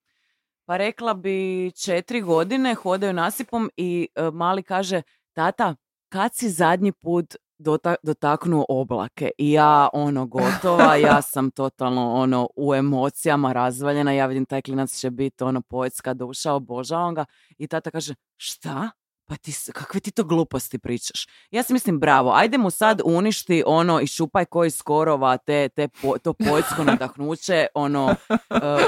[0.66, 5.02] pa rekla bi četiri godine hodaju nasipom i e, mali kaže,
[5.34, 5.76] tata,
[6.10, 9.30] kad si zadnji put dota- dotaknuo oblake?
[9.38, 15.00] I ja ono gotova, ja sam totalno ono u emocijama razvaljena, ja vidim taj klinac
[15.00, 17.26] će biti ono poetska duša, obožavam ga
[17.58, 18.90] i tata kaže, šta?
[19.26, 21.28] Pa ti, kakve ti to gluposti pričaš?
[21.52, 25.88] Ja si mislim, bravo, ajde mu sad uništi ono i šupaj koji skorova te, te
[26.02, 28.36] po- to poetsko nadahnuće, ono, e,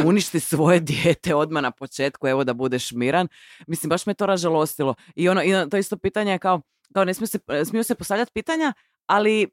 [0.05, 3.27] uništi svoje dijete odmah na početku, evo da budeš miran.
[3.67, 4.95] Mislim, baš me to ražalostilo.
[5.15, 6.61] I ono, i to isto pitanje je kao,
[6.93, 8.73] kao ne smiju se, smiju se postavljati pitanja,
[9.05, 9.47] ali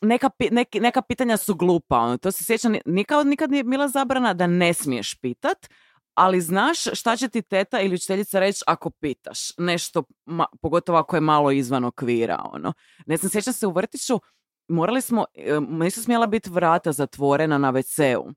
[0.00, 1.98] neka, neki- neka pitanja su glupa.
[1.98, 2.18] Ono.
[2.18, 5.66] To se sjećam, nikad, nikad nije bila zabrana da ne smiješ pitat,
[6.14, 11.16] ali znaš šta će ti teta ili učiteljica reći ako pitaš nešto, ma- pogotovo ako
[11.16, 12.72] je malo izvan okvira, ono.
[13.06, 14.20] Ne znam, sjećam se u vrtiću,
[14.68, 18.32] morali smo, e, nisu smjela biti vrata zatvorena na WC-u.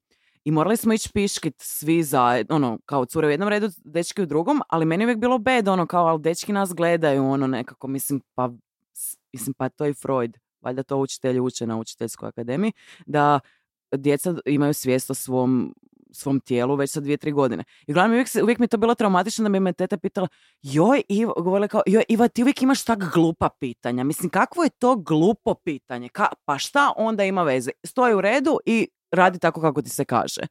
[0.48, 4.26] I morali smo ići piškit svi zajedno, ono, kao cure u jednom redu, dečki u
[4.26, 7.88] drugom, ali meni je uvijek bilo bed, ono, kao, ali dečki nas gledaju, ono, nekako,
[7.88, 8.50] mislim, pa,
[9.34, 12.72] mislim, pa to je Freud, valjda to učitelji uče na učiteljskoj akademiji,
[13.06, 13.40] da
[13.96, 15.76] djeca imaju svijest o svom,
[16.12, 17.64] svom tijelu već sa dvije, tri godine.
[17.88, 20.28] I uglavnom uvijek, se, uvijek mi je to bilo traumatično da bi me teta pitala,
[20.62, 24.04] joj, Iva, govorila kao, joj, Iva, ti uvijek imaš tak glupa pitanja.
[24.04, 26.10] Mislim, kakvo je to glupo pitanje?
[26.10, 27.72] Ka, pa šta onda ima veze?
[27.84, 30.42] Stoji u redu i radi tako kako ti se kaže.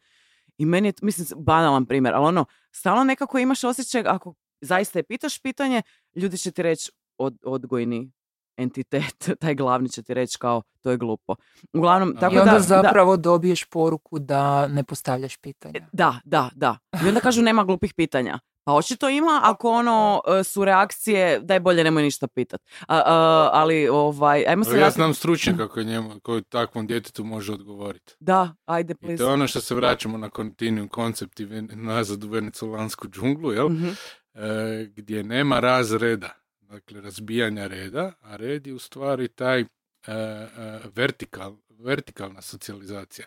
[0.59, 5.03] I meni je, mislim, banalan primjer, ali ono, stalno nekako imaš osjećaj, ako zaista je
[5.03, 5.83] pitaš pitanje,
[6.14, 8.12] ljudi će ti reći od, odgojni
[8.57, 11.35] entitet, taj glavni će ti reći kao, to je glupo.
[11.73, 15.81] Uglavnom, I tako I onda da, da, zapravo dobiješ poruku da ne postavljaš pitanja.
[15.92, 16.79] da, da, da.
[17.05, 18.38] I onda kažu nema glupih pitanja.
[18.67, 22.61] Pa očito ima ako ono e, su reakcije da je bolje nemoj ništa pitat.
[22.89, 27.25] A, a, ali ovaj, ajmo se Ali ja znam stručnjaka koji, njemu, koji takvom djetetu
[27.25, 28.15] može odgovoriti.
[28.21, 29.17] Da, ajde I please.
[29.17, 33.69] to je ono što se vraćamo na continuum koncept i nazad u venecolansku džunglu, jel?
[33.69, 33.89] Mhm.
[34.35, 39.67] E, gdje nema razreda, dakle razbijanja reda, a red je u stvari taj e,
[40.07, 40.47] e,
[40.95, 43.27] vertikal, vertikalna socijalizacija.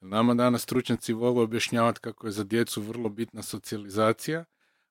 [0.00, 4.44] Nama danas stručnjaci vole objašnjavati kako je za djecu vrlo bitna socijalizacija,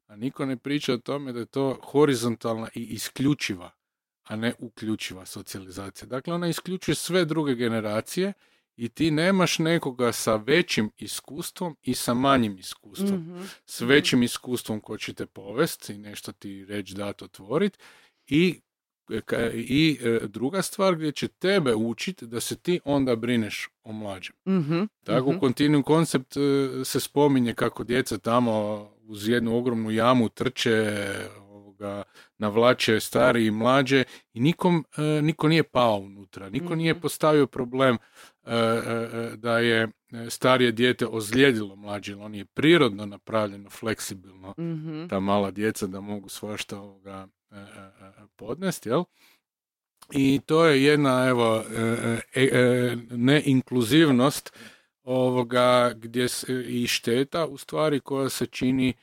[0.10, 3.72] a niko ne priča o tome da je to horizontalna i isključiva,
[4.24, 6.08] a ne uključiva socijalizacija.
[6.08, 8.34] Dakle, ona isključuje sve druge generacije
[8.76, 13.42] i ti nemaš nekoga sa većim iskustvom i sa manjim iskustvom Mhm.
[13.66, 17.78] s većim iskustvom ko će te povest i nešto ti reći dat otvorit
[18.28, 18.62] i,
[19.54, 24.36] i e, druga stvar gdje će tebe učiti da se ti onda brineš o mlađem.
[24.48, 25.40] Mhm, Tako mhm.
[25.40, 26.40] Continuum koncept e,
[26.86, 31.04] se spominje kako djeca tamo uz jednu ogromnu jamu trče,
[31.40, 32.04] ovoga,
[32.38, 37.02] navlače stari i mlađe i nikom, e, niko nije pao unutra, niko nije Mhm.
[37.02, 37.98] postavio problem
[38.46, 39.88] e, e, da je
[40.30, 45.08] starije dijete ozlijedilo mlađe, on je prirodno napravljeno, fleksibilno, Mhm.
[45.08, 49.04] ta mala djeca da mogu svašta ovoga e, e, e, podnesti, jel?
[50.12, 54.54] I to je jedna, evo, e, e, e, neinkluzivnost
[55.10, 58.96] ovoga gdje se, i šteta u stvari koja se čini e,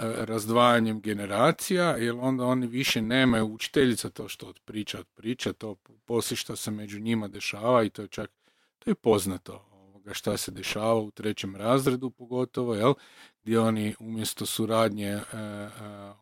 [0.00, 5.76] razdvajanjem generacija, jer onda oni više nemaju učiteljica to što od priča od priča, to
[6.04, 8.30] poslije što se među njima dešava i to je čak,
[8.78, 12.94] to je poznato ovoga šta se dešava u trećem razredu pogotovo, jel?
[13.42, 16.12] gdje oni umjesto suradnje e, e, e,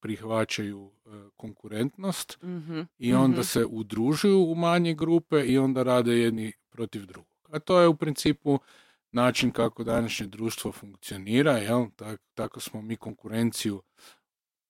[0.00, 3.46] prihvaćaju e, konkurentnost Mhm, i onda mhm.
[3.46, 7.37] se udružuju u manje grupe i onda rade jedni protiv drugog.
[7.48, 8.58] A to je u principu
[9.12, 11.86] način kako današnje društvo funkcionira, jel?
[11.96, 13.82] Tak- tako smo mi konkurenciju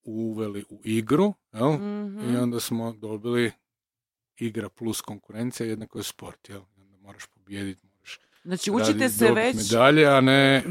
[0.03, 1.73] uveli u igru, jel?
[1.73, 2.35] Mhm.
[2.35, 3.53] I onda smo dobili
[4.37, 6.61] igra plus konkurencija jednako je sport, jel?
[6.79, 9.57] Onda moraš pobijediti, moraš Znači učite se već...
[9.57, 10.62] medalje, a ne e,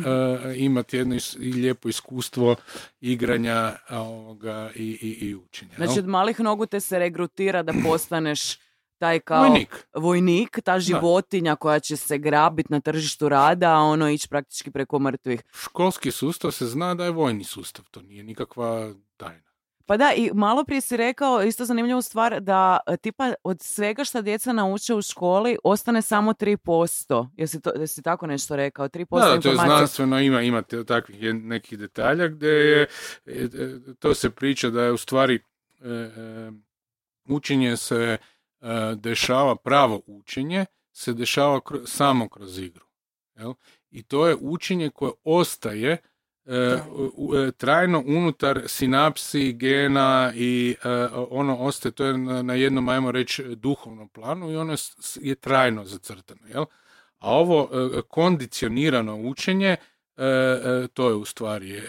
[0.55, 2.55] imati jedno is- i lijepo iskustvo
[3.01, 3.55] igranja
[3.87, 5.71] a, ovoga, i, i, i učenja.
[5.77, 5.85] jel?
[5.85, 8.66] Znači od malih nogu te se regrutira da postaneš
[8.99, 9.87] taj kao Vojnik.
[9.95, 14.99] vojnik, ta životinja koja će se grabit na tržištu rada, a ono ići praktički preko
[14.99, 15.43] mrtvih.
[15.53, 19.47] Školski sustav se zna da je vojni sustav, to nije nikakva tajna.
[19.87, 24.03] Pa da, i malo prije si rekao isto zanimljivu stvar da e, tipa od svega
[24.03, 27.27] što djeca nauče u školi ostane samo 3%.
[27.37, 28.89] Jesi, to, jesi tako nešto rekao?
[28.89, 32.87] 3% Da, da, to je znanstveno, ima, ima takvih nekih detalja gdje je,
[33.25, 33.49] e, e,
[33.99, 36.51] to se priča da je u stvari e, e,
[37.25, 38.17] učenje se
[38.95, 42.85] dešava, pravo učenje se dešava samo kroz igru.
[43.35, 43.53] Jel?
[43.91, 45.97] I to je učenje koje ostaje e,
[46.55, 50.89] e, trajno unutar sinapsi, gena i e,
[51.29, 54.75] ono ostaje, to je na, na jednom, ajmo reći, duhovnom planu i ono
[55.21, 56.47] je trajno zacrtano.
[56.47, 56.65] Jel?
[57.17, 59.77] A ovo e, kondicionirano učenje, e,
[60.25, 61.81] e, to je u stvari e,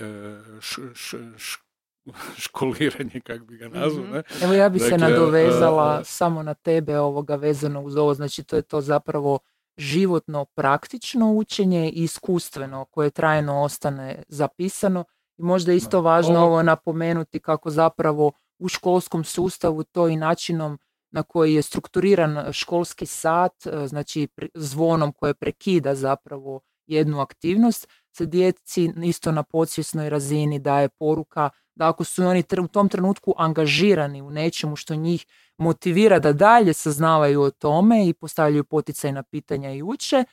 [0.60, 1.67] š- š- š-
[2.38, 4.12] školiranje, kako bi ga nazvao, Mhm.
[4.12, 4.22] ne?
[4.42, 8.44] Evo ja bi se Dakle, nadovezala e, samo na tebe ovoga vezano uz ovo, znači
[8.44, 9.38] to je to zapravo
[9.76, 15.04] životno praktično učenje i iskustveno koje trajno ostane zapisano
[15.36, 20.78] i možda je isto važno ovo- napomenuti kako zapravo u školskom sustavu to i načinom
[21.10, 28.26] na koji je strukturiran školski sat, e, znači zvonom koje prekida zapravo jednu aktivnost, se
[28.26, 34.22] djeci isto na podsvjesnoj razini daje poruka da ako su oni u tom trenutku angažirani
[34.22, 35.26] u nečemu što njih
[35.58, 40.24] motivira da dalje saznavaju o tome i postavljaju poticajna pitanja i uče, e,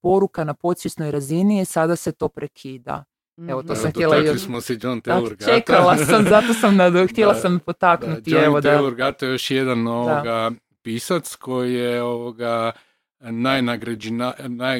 [0.00, 3.04] poruka na podsvjesnoj razini je sada se to prekida.
[3.40, 3.74] Evo, to Mhm.
[3.74, 5.44] sam Evo, htjela dotakli još- smo se John Da, Taylor Gata.
[5.46, 8.30] čekala sam, zato sam nado, htjela Da, sam potaknuti.
[8.30, 8.70] Da, Johnny evo, da.
[8.70, 10.50] Taylor Gata je još jedan ovoga
[10.82, 12.72] pisac koji je ovoga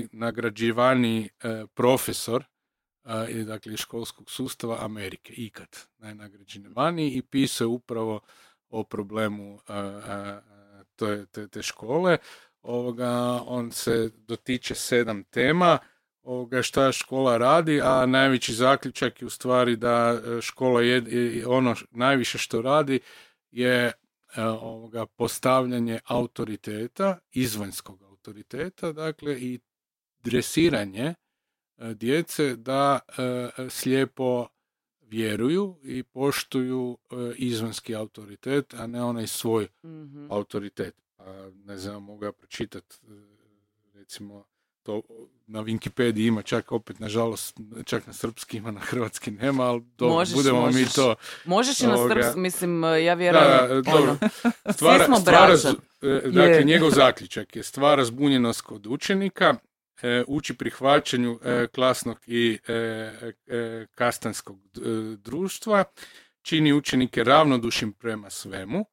[0.01, 2.45] najnagrađivaniji e, profesor
[3.05, 8.21] e, i dakle iz školskog sustava Amerike ikad najnagrađivaniji i pisao je upravo
[8.69, 10.41] o problemu e, e,
[10.97, 12.19] te, te, te škole.
[12.63, 15.79] Ovoga, on se dotiče sedam tema
[16.23, 21.47] ovoga šta škola radi, a najveći zaključak je u stvari da e, škola je, je
[21.47, 23.01] ono najviše što radi
[23.51, 23.93] je e,
[24.45, 29.61] ovoga postavljanje autoriteta, izvanjskog autoriteta, dakle i
[30.23, 31.15] dresiranje e,
[31.85, 34.47] djece da e, slijepo
[35.03, 40.27] vjeruju i poštuju e, izvanjski autoritet, a ne onaj svoj Mhm.
[40.31, 40.95] autoritet.
[41.17, 41.25] Pa,
[41.57, 42.97] ne znam, mogu ja pročitati
[43.95, 44.45] recimo
[44.83, 45.03] to
[45.47, 50.35] na Wikipediji ima čak opet nažalost čak na srpski ima na hrvatski nema ali Možeš,
[50.35, 50.93] budemo mi možeš.
[50.93, 51.15] to
[51.45, 53.47] Možeš i na srpskom, mislim, e, ja vjerujem.
[53.49, 53.93] da, dobro.
[54.03, 54.19] ono,
[54.73, 55.17] Stvara, smo
[55.57, 55.69] z-
[56.03, 56.65] e, dakle, Je.
[56.65, 59.72] njegov zaključak je stvara zbunjenost kod učenika, e,
[60.27, 62.73] uči prihvaćanju e, klasnog i e,
[63.47, 64.81] e, kastanskog e,
[65.17, 65.85] društva,
[66.43, 68.85] čini učenike ravnodušnim prema svemu,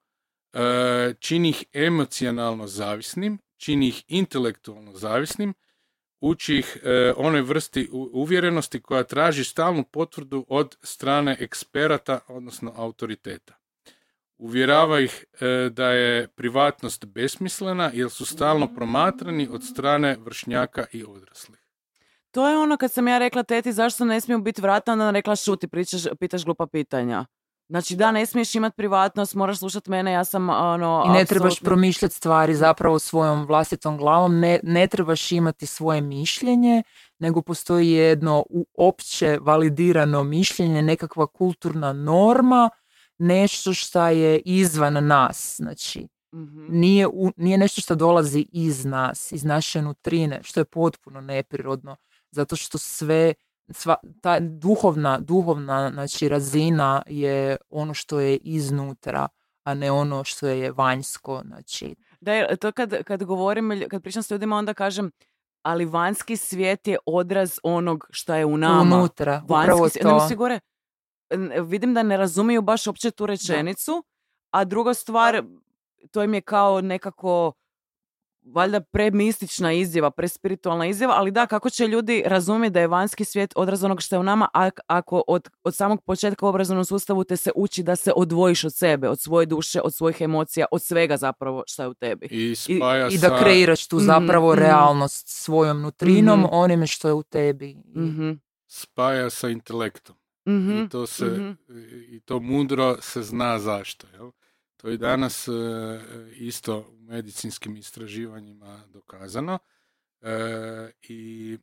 [0.54, 5.54] e, čini ih emocionalno zavisnim, čini ih intelektualno zavisnim,
[6.22, 13.59] uči ih e, onoj vrsti uvjerenosti koja traži stalnu potvrdu od strane eksperata, odnosno autoriteta.
[14.40, 21.04] Uvjerava ih e, da je privatnost besmislena jer su stalno promatrani od strane vršnjaka i
[21.08, 21.60] odraslih.
[22.32, 25.36] To je ono kad sam ja rekla teti zašto ne smiju biti vrata, onda rekla
[25.36, 27.26] šuti, pričaš, pitaš glupa pitanja.
[27.70, 31.04] Znači da, ne smiješ imati privatnost, moraš slušati mene, ja sam ono...
[31.08, 36.02] I ne trebaš apsolutno- promišljati stvari zapravo svojom vlastitom glavom, ne, ne trebaš imati svoje
[36.02, 36.84] mišljenje,
[37.20, 42.70] nego postoji jedno u- opće validirano mišljenje, nekakva kulturna norma,
[43.20, 45.56] nešto što je izvan nas.
[45.58, 46.66] Znači, Mhm.
[46.70, 51.96] nije, u- nije nešto što dolazi iz nas, iz naše nutrine, što je potpuno neprirodno,
[52.32, 53.34] zato što sve,
[53.70, 59.28] sva, ta duhovna, duhovna znači, razina je ono što je iznutra,
[59.64, 64.32] a ne ono što je vanjsko, znači, Da, to kad, kad govorim, kad pričam s
[64.32, 65.12] ljudima, onda kažem,
[65.62, 68.96] ali vanjski svijet je odraz onog šta je u nama.
[68.96, 70.06] unutra, upravo vanjski svijet.
[70.06, 70.16] Ne, to.
[70.16, 70.60] mislim, gore, n-
[71.62, 74.04] vidim da ne razumiju baš uopće tu rečenicu,
[74.52, 75.44] a druga stvar,
[76.12, 77.52] to im je kao nekako
[78.46, 83.54] valjda premistična izjava, prespiritualna izjava, ali da, kako će ljudi razumjeti da je vanjski svijet
[83.56, 87.24] odraz onog što je u nama, ak- ako od, od samog početka u obrazovnom sustavu
[87.24, 90.82] te se uči da se odvojiš od sebe, od svoje duše, od svojih emocija, od
[90.82, 92.28] svega zapravo što je u tebi.
[92.28, 93.30] I spaja I sa...
[93.30, 94.60] da kreiraš tu Mhm, zapravo mhm.
[94.60, 96.50] realnost svojom nutrinom, Mhm.
[96.52, 97.70] onime što je u tebi.
[97.70, 98.32] I- Mhm,
[98.68, 100.16] spaja sa intelektom.
[100.50, 101.52] Mhm, I to se mhm.
[102.10, 104.08] i to mudro se zna zašto.
[104.08, 104.32] Jel?
[104.78, 105.52] To je danas e,
[106.36, 109.60] isto u medicinskim istraživanjima dokazano.
[110.22, 111.58] E, I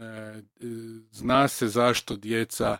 [0.00, 0.42] e, e,
[1.10, 2.78] zna se zašto djeca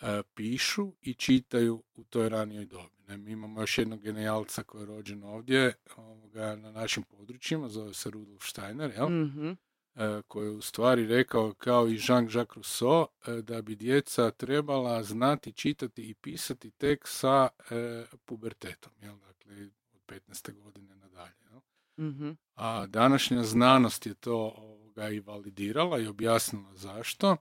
[0.00, 2.98] e, pišu i čitaju u toj ranijoj dobi.
[3.08, 7.94] Ne, mi imamo još jednog genijalca koji je rođen ovdje ovoga, na našim područjima, zove
[7.94, 9.08] se Rudolf Steiner, jel?
[9.08, 9.50] Mhm.
[9.98, 15.02] E, koji je u stvari rekao kao i Jean-Jacques Rousseau e, da bi djeca trebala
[15.02, 19.16] znati čitati i pisati tek sa e, pubertetom, jel?
[19.18, 20.62] dakle od 15.
[20.62, 21.34] godine nadalje.
[21.50, 21.60] Jel?
[22.08, 22.30] Mhm.
[22.54, 27.36] A današnja znanost je to ovoga, i validirala i objasnila zašto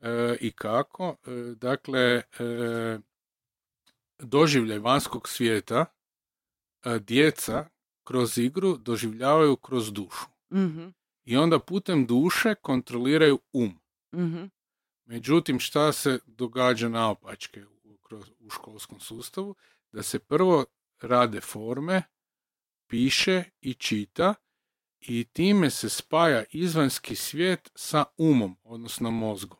[0.00, 1.16] e, i kako.
[1.26, 2.22] E, dakle, e,
[4.18, 5.84] doživljaj vanjskog svijeta
[7.00, 7.68] djeca
[8.04, 10.26] kroz igru doživljavaju kroz dušu.
[10.52, 10.88] Mhm.
[11.30, 13.78] I onda putem duše kontroliraju um.
[14.14, 14.44] Mhm.
[15.04, 17.98] Međutim, šta se događa naopačke u,
[18.38, 19.54] u školskom sustavu?
[19.92, 20.64] Da se prvo
[21.00, 22.02] rade forme,
[22.86, 24.34] piše i čita
[25.00, 29.58] i time se spaja izvanjski svijet sa umom, odnosno mozgom.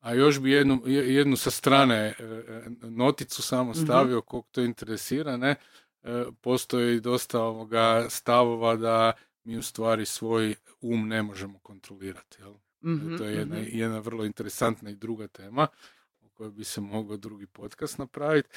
[0.00, 3.84] A još bi jednu, je- jednu sa strane e, e, noticu samo Mhm.
[3.84, 5.54] stavio kog to interesira, ne?
[6.02, 9.12] E, Postoji dosta ovoga stavova da
[9.46, 12.36] mi u stvari svoj um ne možemo kontrolirati.
[12.40, 12.54] Jel?
[12.84, 13.68] Mhm, To je jedna, mhm.
[13.72, 15.66] jedna vrlo interesantna i druga tema
[16.20, 18.48] o kojoj bi se mogao drugi podcast napraviti.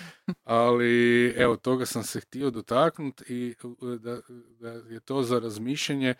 [0.43, 3.55] Ali evo, toga sam se htio dotaknuti i
[3.99, 4.21] da,
[4.59, 6.13] da je to za razmišljanje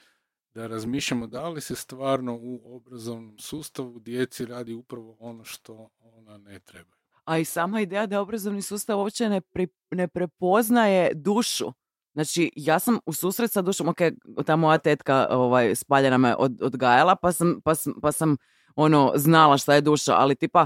[0.54, 6.38] da razmišljamo da li se stvarno u obrazovnom sustavu djeci radi upravo ono što ona
[6.38, 6.96] ne treba.
[7.24, 11.74] A i sama ideja da obrazovni sustav uopće ne, pri- ne prepoznaje dušu.
[12.14, 13.98] Znači, ja sam u susret sa dušom, ok,
[14.46, 18.38] ta moja tetka ovaj, spaljena me od, odgajala, pa sam, pa, sam, pa sam
[18.76, 20.66] ono, znala šta je duša, ali tipa,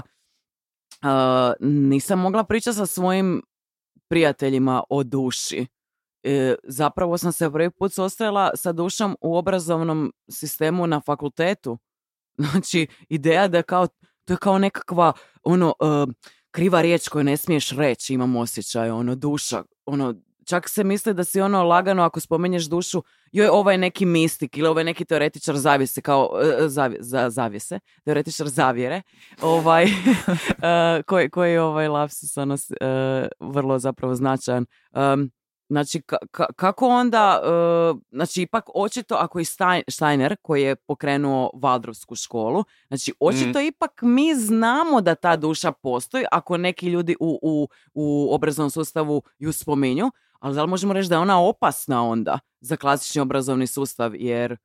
[1.02, 1.08] uh,
[1.60, 3.42] nisam mogla pričati sa svojim
[4.08, 5.66] prijateljima o duši.
[6.22, 11.78] E, zapravo sam se prvi put susrela sa dušom u obrazovnom sistemu na fakultetu.
[12.50, 13.86] Znači, ideja da je kao,
[14.24, 16.12] to je kao nekakva, ono, e,
[16.50, 20.14] kriva riječ koju ne smiješ reći, imam osjećaj, ono, duša, ono,
[20.44, 24.56] čak se misli da si ono lagano ako spomenješ dušu, joj, ovo je neki mistik
[24.56, 29.02] ili ovo je neki teoretičar zavise, kao e, zavi- za, zavjese, teoretičar zavjere,
[29.42, 29.84] ovaj,
[30.62, 32.76] e, koji, koji je ovaj lapsus ono, s- e,
[33.40, 34.66] vrlo zapravo značajan.
[34.92, 35.30] Um,
[35.68, 37.48] Znači, ka- ka- kako onda, e,
[38.12, 43.90] znači, ipak očito ako i Stein- Steiner koji je pokrenuo Valdrovsku školu, znači, očito ipak
[44.02, 49.52] mi znamo da ta duša postoji ako neki ljudi u, u, u obrazovnom sustavu ju
[49.52, 50.10] spominju,
[50.44, 54.56] ali da li možemo reći da je ona opasna onda za klasični obrazovni sustav, jer...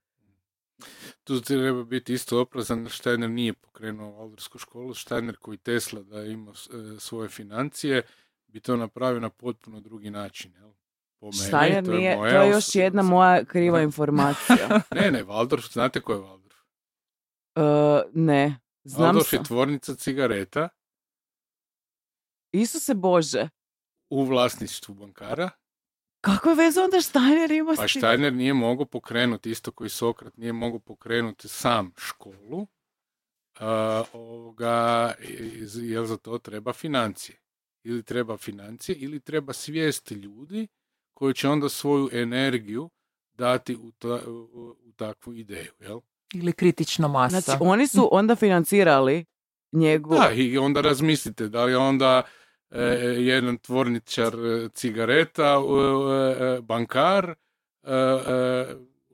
[1.23, 4.93] Tu treba biti isto oprezan, da Steiner nije pokrenuo Valdorsku školu.
[4.93, 8.01] Steiner koji Tesla da je imao e, svoje financije,
[8.47, 10.53] bi to napravio na potpuno drugi način.
[10.53, 10.71] Jel?
[11.19, 14.81] Po meni, Steiner to nije, moja to je još jedna moja kriva informacija.
[14.95, 16.59] Ne, ne, Waldorf, znate ko je Waldorf?
[17.55, 19.39] E, ne, znam Waldorf sam.
[19.39, 20.69] je tvornica cigareta
[22.51, 23.49] Isuse Bože,
[24.09, 25.49] u vlasništvu bankara,
[26.21, 27.87] kakve veze onda Steiner ima s pa?
[27.87, 32.67] Steiner nije mogao pokrenuti, isto koji Sokrat nije mogao pokrenuti sam školu,
[33.59, 35.13] a, ovoga,
[35.75, 37.37] jer za to treba financije.
[37.83, 40.67] Ili treba financije, ili treba svijest ljudi
[41.13, 42.89] koji će onda svoju energiju
[43.33, 45.71] dati u, ta- u, u takvu ideju.
[45.79, 45.99] Jel?
[46.33, 47.39] Ili kritična masa.
[47.39, 49.25] Znači, oni su onda financirali
[49.71, 50.15] njegu...
[50.15, 52.23] Da, i onda razmislite da li je onda
[53.17, 57.35] jedan tvorničar e, cigareta, e, e, bankar, e,
[57.93, 58.65] e,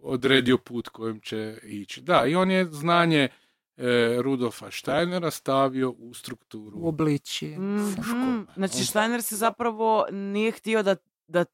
[0.02, 2.02] odredio put kojim će ići.
[2.02, 3.30] Da, i on je znanje
[3.78, 6.78] e, Rudolfa Steinera stavio u strukturu.
[6.78, 7.48] u obliči.
[7.48, 7.92] Mhm.
[8.02, 8.86] škola, Znači?
[8.86, 10.96] Steiner se zapravo nije htio da,
[11.28, 11.46] da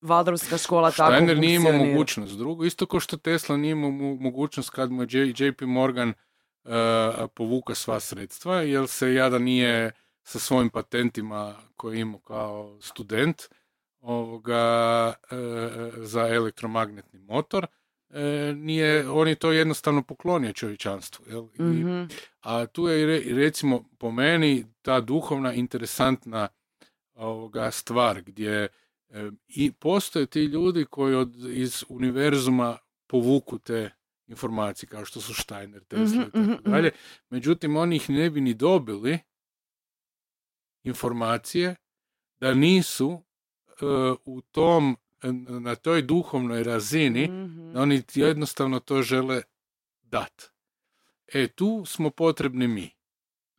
[0.00, 2.38] Valdorfska škola tako Steiner nije imao mogućnost.
[2.38, 3.90] Drugo, isto kao što Tesla nije imao
[4.20, 6.14] mogućnost kad mu je J- JP Morgan e,
[7.34, 9.90] povuka sva sredstva, jer se jada nije
[10.22, 13.42] sa svojim patentima koje je imao kao student
[14.00, 14.56] ovoga,
[15.22, 15.36] e,
[15.96, 17.66] za elektromagnetni motor,
[18.10, 18.20] e,
[18.54, 21.24] nije, on je to jednostavno poklonio čovječanstvu.
[21.28, 21.46] Jel?
[21.54, 22.02] I- Mhm.
[22.40, 26.48] a tu je re- recimo po meni ta duhovna interesantna
[27.14, 28.68] ovoga stvar gdje
[29.10, 33.90] e, i postoje ti ljudi koji od, iz univerzuma povuku te
[34.26, 36.90] informacije kao što su Steiner, Tesla Mhm, i mhm, tako dalje.
[37.30, 39.18] Međutim, oni ih ne bi ni dobili
[40.84, 41.74] informacije
[42.40, 43.22] da nisu
[43.68, 43.72] e,
[44.24, 44.96] u tom
[45.60, 47.72] na toj duhovnoj razini Mhm.
[47.72, 49.42] da oni jednostavno to žele
[50.02, 50.50] dat.
[51.34, 52.90] E, tu smo potrebni mi.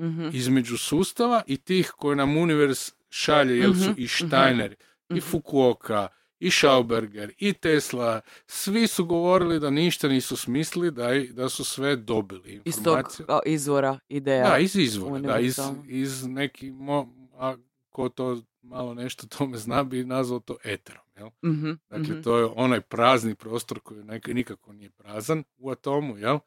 [0.02, 0.30] Mhm.
[0.34, 4.76] Između sustava i tih koje nam univers šalje, jer su Mhm, i Steiner,
[5.10, 5.20] i mhm.
[5.22, 6.08] Fukuoka,
[6.44, 11.96] i Schauberger, i Tesla, svi su govorili da ništa nisu smislili, da, da su sve
[11.96, 13.26] dobili Iz tog informacije.
[13.46, 14.50] izvora, ideja.
[14.50, 17.56] Da, iz izvora, da, iz, iz neki, mo, a
[17.90, 21.30] ko to malo nešto tome zna, bi nazvao to eterom, jel?
[21.46, 22.22] Mhm, Dakle, mhm.
[22.22, 26.40] to je onaj prazni prostor koji nek- nikako nije prazan u atomu, jel?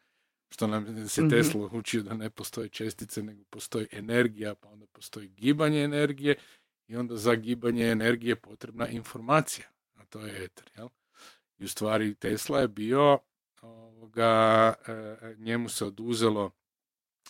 [0.49, 1.31] Što nam se Mhm.
[1.31, 6.35] Tesla učio da ne postoje čestice, nego postoji energija, pa onda postoji gibanje energije
[6.87, 9.67] i onda za gibanje energije potrebna informacija,
[10.07, 10.89] to je eter, jel?
[11.59, 13.19] I u stvari Tesla je bio,
[13.63, 16.51] ovoga, e, njemu se oduzelo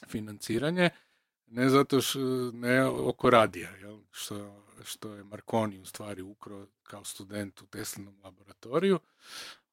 [0.07, 0.91] financiranje,
[1.47, 2.19] ne zato što,
[2.53, 3.99] ne oko radija, jel?
[4.11, 8.99] Što, što je Marconi u stvari ukrao kao student u Teslinom laboratoriju,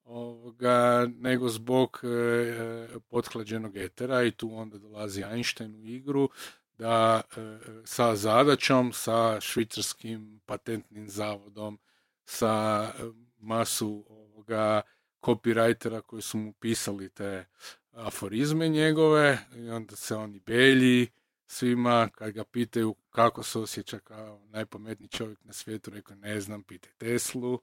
[0.05, 6.29] ovoga, nego zbog e, e, pothlađenog etera i tu onda dolazi Einstein u igru
[6.77, 11.79] da e, sa zadaćom, sa švicarskim patentnim zavodom,
[12.25, 13.03] sa e,
[13.37, 14.81] masu ovoga
[15.21, 17.45] copywritera koji su mu pisali te
[17.91, 21.07] aforizme njegove i onda se oni belji
[21.47, 26.63] svima kad ga pitaju kako se osjeća kao najpametniji čovjek na svijetu, rekao ne znam,
[26.63, 27.59] pitaj Teslu,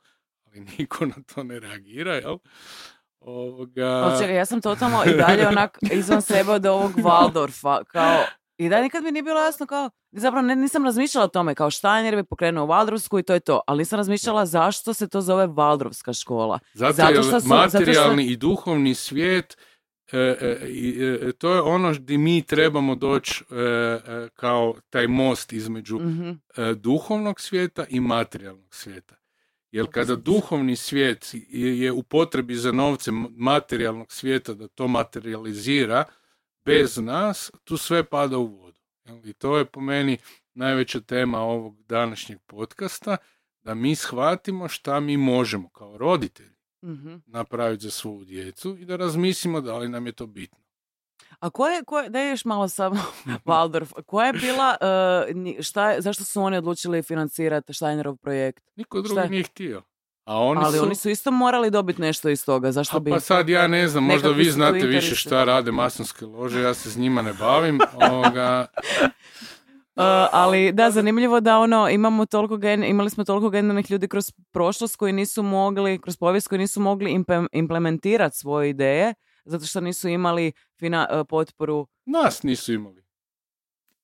[0.47, 2.39] ali niko na to ne reagira, jel?
[3.21, 4.17] Ovoga...
[4.21, 8.25] Čekaj, ja sam totalno i dalje onak izvan sebe od ovog Waldorfa, kao,
[8.61, 11.71] i dalje nikad mi nije bilo jasno kao, zapravo ne, nisam razmišljala o tome, kao
[11.71, 15.47] Steiner bi pokrenuo Waldorfsku i to je to, ali nisam razmišljala zašto se to zove
[15.47, 16.59] Waldorfska škola.
[16.75, 19.57] Zato, Zato što su- zato što- materijalni i duhovni svijet
[20.13, 25.07] e, e, i, e, to je ono gdje mi trebamo doći e, e, kao taj
[25.07, 26.31] most između Mhm.
[26.57, 29.15] e, duhovnog svijeta i materijalnog svijeta.
[29.71, 36.05] Jer kada duhovni svijet je je u potrebi za novcem materijalnog svijeta da to materializira
[36.65, 38.81] bez nas, tu sve pada u vodu.
[39.25, 40.19] I to je po meni
[40.55, 43.17] najveća tema ovog današnjeg podcasta,
[43.63, 47.15] da mi shvatimo šta mi možemo kao roditelji Mhm.
[47.27, 50.59] napraviti za svoju djecu i da razmislimo da li nam je to bitno.
[51.41, 52.97] A ko je, ko je, daj još malo samo,
[53.47, 58.65] Waldorf, koja je bila, uh, šta je, zašto su oni odlučili financirati Steinerov projekt?
[58.77, 59.29] Niko Šta drugi je?
[59.31, 59.83] nije htio.
[60.25, 60.85] A oni Ali su...
[60.85, 63.11] oni su isto morali dobiti nešto iz toga, zašto A bi...
[63.11, 66.91] pa sad ja ne znam, možda vi znate više šta rade masonske lože, ja se
[66.91, 67.81] s njima ne bavim.
[68.11, 68.67] Ovoga,
[69.97, 74.33] Uh, ali da, zanimljivo da ono, imamo toliko gen, imali smo toliko genijalnih ljudi kroz
[74.53, 79.15] prošlost koji nisu mogli, kroz povijest koji nisu mogli impe- implementirati svoje ideje,
[79.45, 81.87] zato što nisu imali fina, uh, potporu.
[82.07, 83.00] nas nisu imali.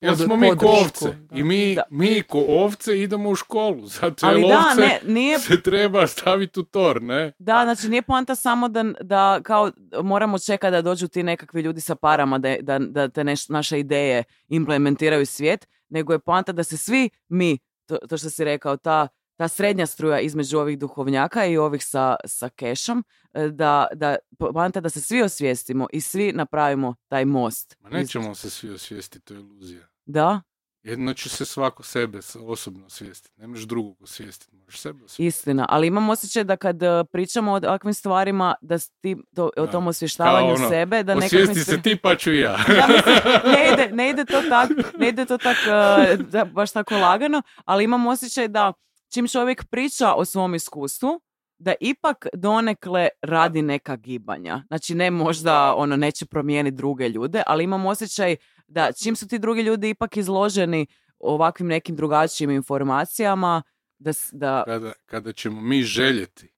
[0.01, 1.16] Jer smo mi ko ovce.
[1.32, 1.82] I mi, Da.
[1.90, 3.86] mi ko ovce idemo u školu.
[3.86, 7.32] Zato Ali jer da, ovce ne, nije, se treba staviti u tor, ne?
[7.38, 9.70] da, znači nije poanta samo da, da kao
[10.03, 13.80] moramo čekati da dođu ti nekakvi ljudi sa parama da, da, da te neš- naše
[13.80, 18.76] ideje implementiraju svijet, nego je poanta da se svi mi, to, to što si rekao,
[18.76, 24.16] ta, ta srednja struja između ovih duhovnjaka i ovih sa, sa kešom, e, da, da
[24.39, 27.76] poanta da se svi osvijestimo i svi napravimo taj most.
[27.80, 29.87] Ma nećemo se svi osvijestiti, to je iluzija.
[30.07, 30.41] Da,
[30.87, 33.41] Jedno će se svako sebe osobno osvijestiti.
[33.41, 35.26] Ne možeš drugog osvijestiti, možeš sebe osvijestiti.
[35.26, 35.66] istina.
[35.68, 39.87] Ali imam osjećaj da kad e, pričamo o ovakvim stvarima, da ti, to, o tom
[39.87, 42.51] osvještavanju ono, sebe, da nekakvim Osvijesti se ti pa ću ja.
[42.51, 43.14] Ja mislim,
[43.55, 47.43] ne ide, ne ide to tak, ne ide to tak, uh, da, baš tako lagano,
[47.64, 48.72] ali imam osjećaj da
[49.12, 51.20] čim čovjek priča o svom iskustvu,
[51.59, 54.62] da ipak donekle radi neka gibanja.
[54.66, 58.36] Znači ne možda ono neće promijeniti druge ljude, ali imam osjećaj
[58.68, 60.86] da čim su ti drugi ljudi ipak izloženi
[61.18, 63.62] ovakvim nekim drugačijim informacijama,
[63.98, 66.52] da, da kada, kada ćemo mi željeti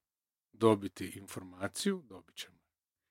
[0.52, 2.58] dobiti informaciju, dobit ćemo.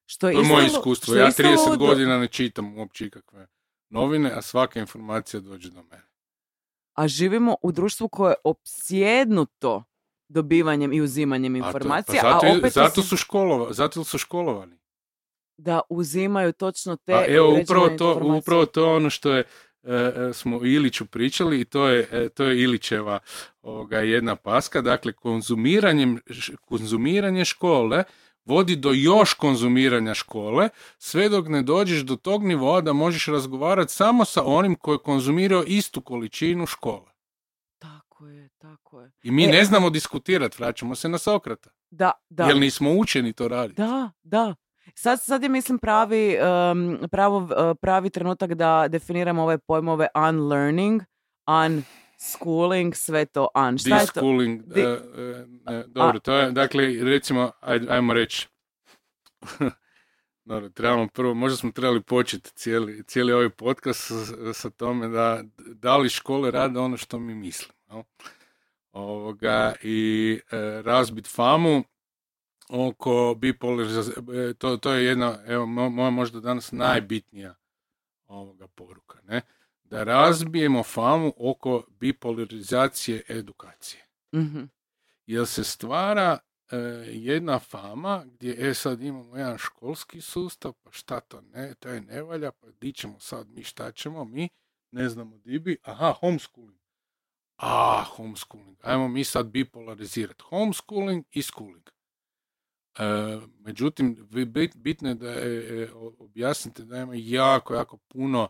[0.06, 1.16] što je, To je moje iskustvo.
[1.16, 1.86] Ja isto 30 ludo.
[1.86, 3.48] godina ne čitam uopće ikakve
[3.90, 6.08] novine, a svaka informacija dođe do mene.
[6.98, 9.84] A živimo u društvu koje je opsjednuto
[10.30, 14.18] dobivanjem i uzimanjem A to- informacija, pa zato, a opet zato su školova, zato su
[14.18, 14.78] školovani.
[15.58, 18.40] da uzimaju točno te A evo određene upravo to, informacije.
[18.40, 19.44] upravo to ono što je
[19.84, 23.20] e, e, smo Iliću pričali i to je, e, to je Ilićeva
[23.62, 24.82] ovoga, jedna paska.
[24.82, 28.04] Dakle, konzumiranjem, š- konzumiranje škole
[28.48, 33.94] vodi do još konzumiranja škole, sve dok ne dođeš do tog nivoa da možeš razgovarati
[33.94, 37.12] samo sa onim koji je konzumirao istu količinu škole.
[37.80, 39.12] Tako je, tako je.
[39.24, 39.48] I mi E.
[39.48, 41.70] ne znamo diskutirati, vraćamo se na Sokrata.
[41.90, 42.44] Da, da.
[42.46, 43.82] Jer nismo učeni to raditi.
[43.82, 44.56] Da, da.
[44.96, 46.38] Sad, sad je, mislim, pravi,
[46.72, 47.50] um, pravo,
[47.82, 51.02] pravi trenutak da definiramo ove pojmove unlearning,
[52.18, 53.78] unschooling, sve to un.
[53.78, 54.12] Šta je to?
[54.14, 55.00] Deschooling, Di- e,
[55.68, 58.48] e, e, dobro, to je, dakle, recimo, aj, ajmo reći,
[60.46, 65.44] dobro, trebamo prvo, možda smo trebali početi cijeli, cijeli ovaj podcast sa, sa tome da,
[65.58, 68.02] da li škole rade ono što mi mislimo, jel?
[68.92, 71.84] Ovoga, i e, razbit famu
[72.70, 77.56] oko bipolarizacije, to, to je jedna, evo, mo- moja možda danas najbitnija
[78.28, 79.42] ovoga poruka, ne?
[79.90, 84.06] Da razbijemo famu oko bipolarizacije edukacije.
[84.36, 84.64] Mhm.
[85.26, 86.38] Jer se stvara
[86.72, 86.78] e,
[87.12, 92.02] jedna fama gdje e sad imamo jedan školski sustav, pa šta to ne, to je
[92.02, 94.50] ne valja, pa di ćemo sad mi, šta ćemo mi,
[94.92, 96.80] ne znamo di bi, aha, homeschooling.
[97.58, 101.90] A, homeschooling, ajmo mi sad bipolarizirati homeschooling i schooling.
[103.00, 103.04] E,
[103.60, 104.28] međutim,
[104.76, 108.48] bitno je da e, e, objasnite da ima jako, jako puno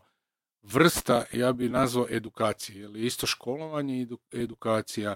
[0.62, 5.14] vrsta, ja bi nazvao edukacije, jer je isto školovanje i edu- edukacija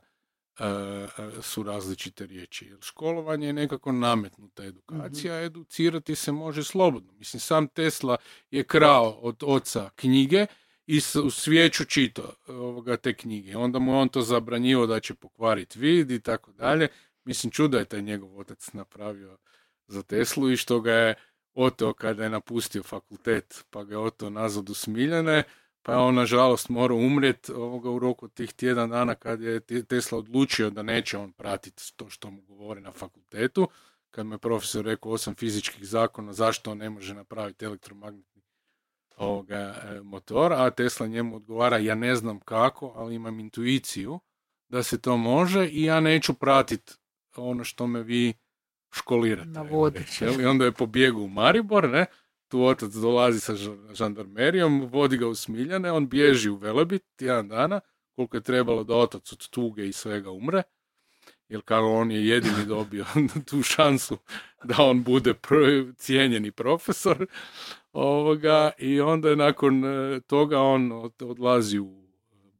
[0.59, 1.09] e, e,
[1.43, 2.67] su različite riječi.
[2.67, 7.13] Jer školovanje je nekako nametnuta edukacija, a educirati se može slobodno.
[7.13, 8.17] Mislim, sam Tesla
[8.51, 10.47] je krao od oca knjige
[10.87, 13.57] i u svijeću čitao ovoga, te knjige.
[13.57, 16.89] Onda mu je on to zabranjivo da će pokvariti vid i tako dalje.
[17.25, 19.39] Mislim, čuda je taj njegov otac napravio
[19.87, 21.15] za Teslu i što ga je
[21.55, 25.43] oteo kada je napustio fakultet, pa ga je oteo nazad u Smiljane,
[25.83, 29.83] pa je on nažalost morao umrijeti ovoga u roku tih tjedan dana kad je Te-
[29.85, 33.69] Tesla odlučio da neće on pratiti to što mu govori na fakultetu,
[34.11, 38.43] kad mu je profesor rekao osam fizičkih zakona zašto on ne može napraviti elektromagnetni
[39.17, 44.21] ovoga, e, motor, a Tesla njemu odgovara ja ne znam kako, ali imam intuiciju
[44.69, 46.93] da se to može i ja neću pratiti
[47.37, 48.35] ono što me vi
[49.45, 50.01] Navodite.
[50.01, 50.41] reći, jel?
[50.41, 52.07] I onda je pobjegao u Maribor, ne?
[52.49, 57.49] Tu otac dolazi sa ža- žandarmerijom, vodi ga u Smiljane, on bježi u Velebit tjedan
[57.49, 57.81] dana,
[58.11, 60.63] koliko je trebalo da otac od tuge i svega umre.
[61.49, 63.05] jer kao on je jedini dobio
[63.51, 64.19] tu šansu
[64.65, 67.27] da on bude prvi cijenjeni profesor.
[67.93, 72.03] Ovoga, I onda je nakon e, toga on od- odlazi u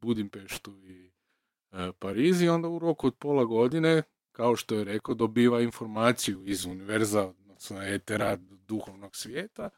[0.01, 1.11] Budimpeštu i
[1.73, 4.03] e, Pariz i onda u roku od pola godine,
[4.33, 9.71] kao što je rekao, dobiva informaciju iz univerza, odnosno etera duhovnog svijeta,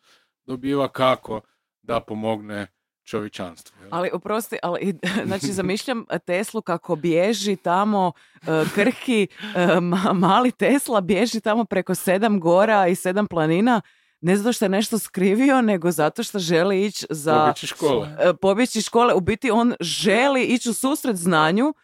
[0.47, 1.41] dobiva kako
[1.83, 2.67] da pomogne
[3.05, 3.77] čovječanstvu.
[3.81, 3.89] jel?
[3.91, 4.95] Ali, oprosti, ali,
[5.27, 11.95] znači, zamišljam Teslu kako bježi tamo, e, krhki, e, ma- mali Tesla bježi tamo preko
[11.95, 13.81] sedam gora i sedam planina,
[14.21, 17.39] ne zato što je nešto skrivio, nego zato što želi ići za...
[17.39, 18.09] Pobjeći škole.
[18.21, 19.15] e, pobjeći škole.
[19.15, 21.75] U biti on želi ići u susret znanju,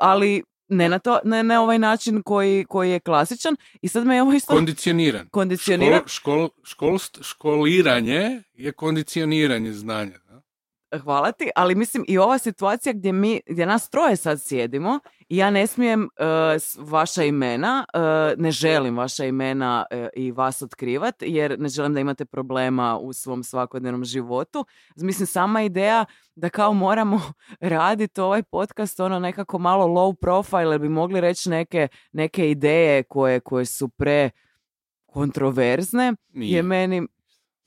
[0.00, 3.56] ali ne na, to, ne na ovaj način koji, koji je klasičan.
[3.82, 5.28] I sad me ovo isto Kondicioniran.
[5.28, 6.02] kondicionira.
[6.06, 10.18] Škol, škol, školst- školiranje je kondicioniranje znanja.
[10.28, 10.42] da?
[11.02, 15.36] Hvala ti, ali mislim i ova situacija gdje mi, gdje nas troje sad sjedimo i
[15.36, 16.08] ja ne smijem
[16.58, 17.98] s- vaša imena, e,
[18.36, 23.12] ne želim vaša imena e, i vas otkrivat jer ne želim da imate problema u
[23.12, 24.66] svom svakodnevnom životu.
[24.96, 27.20] Mislim, sama ideja da kao moramo
[27.60, 33.02] raditi ovaj podcast ono nekako malo low profile jer bi mogli reći neke, neke ideje
[33.02, 34.30] koje, koje su pre
[35.06, 36.56] kontroverzne Nije.
[36.56, 37.06] je meni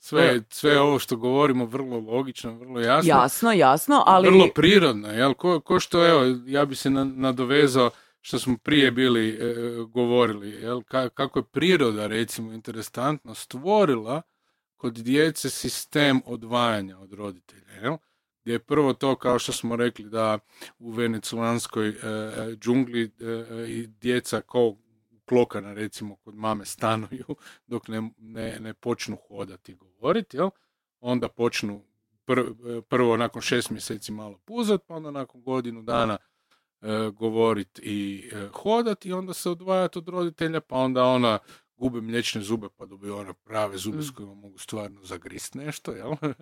[0.02, 3.08] Sve, sve ovo što govorimo vrlo logično, vrlo jasno.
[3.08, 4.28] jasno, jasno, ali...
[4.28, 5.34] Vrlo prirodno, jel?
[5.34, 7.90] Ko, ko što, evo, ja bi se na- nadovezao
[8.20, 9.54] što smo prije bili e,
[9.88, 10.78] govorili, jel?
[10.78, 14.22] Ka- kako je priroda, recimo, interesantno stvorila
[14.76, 17.96] kod djece sistem odvajanja od roditelja, jel?
[18.42, 20.38] Gdje je prvo to, kao što smo rekli, da
[20.78, 24.76] u veneculanskoj e, e, džungli e, e, djeca kao
[25.30, 27.24] klokana, recimo, kod mame stanuju
[27.72, 30.50] dok ne, ne, ne počnu hodati i govoriti, jel?
[31.00, 31.82] Onda počnu
[32.26, 36.16] pr- prvo nakon šest mjeseci malo puzat, pa onda nakon godinu dana
[36.80, 41.38] e, govorit i e, hodat i onda se odvajati od roditelja, pa onda ona
[41.80, 44.14] gube mliječne zube pa dobije one prave zube s Mm.
[44.14, 46.12] kojima mogu stvarno zagrist nešto, jel?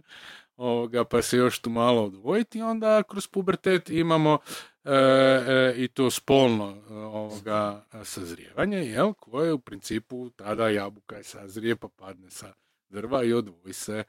[0.57, 4.39] Ovoga, pa se još tu malo odvojiti onda kroz pubertet imamo
[4.85, 9.13] e, e, i to spolno e, ovoga sazrijevanje, jel?
[9.15, 12.53] Koje u principu tada jabuka je sazrije pa padne sa
[12.89, 14.05] drva i odvoji se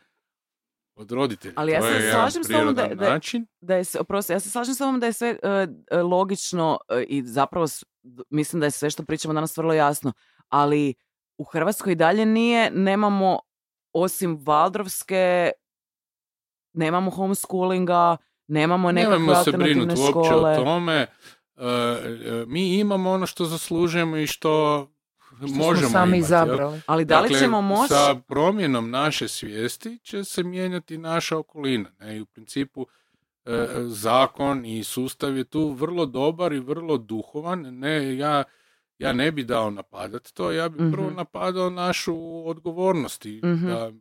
[0.95, 1.53] od roditelja.
[1.55, 3.19] Ali ja se slažem s tobom da- da-
[3.61, 5.37] da je oprosti, ja se slažem s vama da je sve
[5.91, 7.83] e, logično e, i zapravo s-
[8.29, 10.13] mislim da je sve što pričamo danas vrlo jasno,
[10.49, 10.93] ali
[11.39, 13.39] u Hrvatskoj i dalje nije, nemamo
[13.93, 15.51] osim Valdrovske,
[16.73, 18.17] nemamo homeschoolinga,
[18.47, 20.51] nemamo nekakve Nemojmo se brinuti uopće škole.
[20.51, 20.93] o tome.
[20.95, 21.07] E,
[22.47, 24.87] mi imamo ono što zaslužujemo i što,
[25.37, 26.19] Što možemo smo sami imati, jel?
[26.19, 26.81] izabrali.
[26.85, 27.87] Ali da li Dakle, ćemo moći...
[27.93, 31.89] sa promjenom naše svijesti će se mijenjati naša okolina.
[31.99, 32.17] Ne?
[32.17, 32.87] I u principu
[33.45, 37.61] e, zakon i sustav je tu vrlo dobar i vrlo duhovan.
[37.79, 38.43] Ne, ja,
[38.99, 41.15] ja ne bi dao napadat to, ja bi prvo Mhm.
[41.15, 43.25] napadao našu odgovornost.
[43.25, 43.67] i Mhm.
[43.67, 43.91] da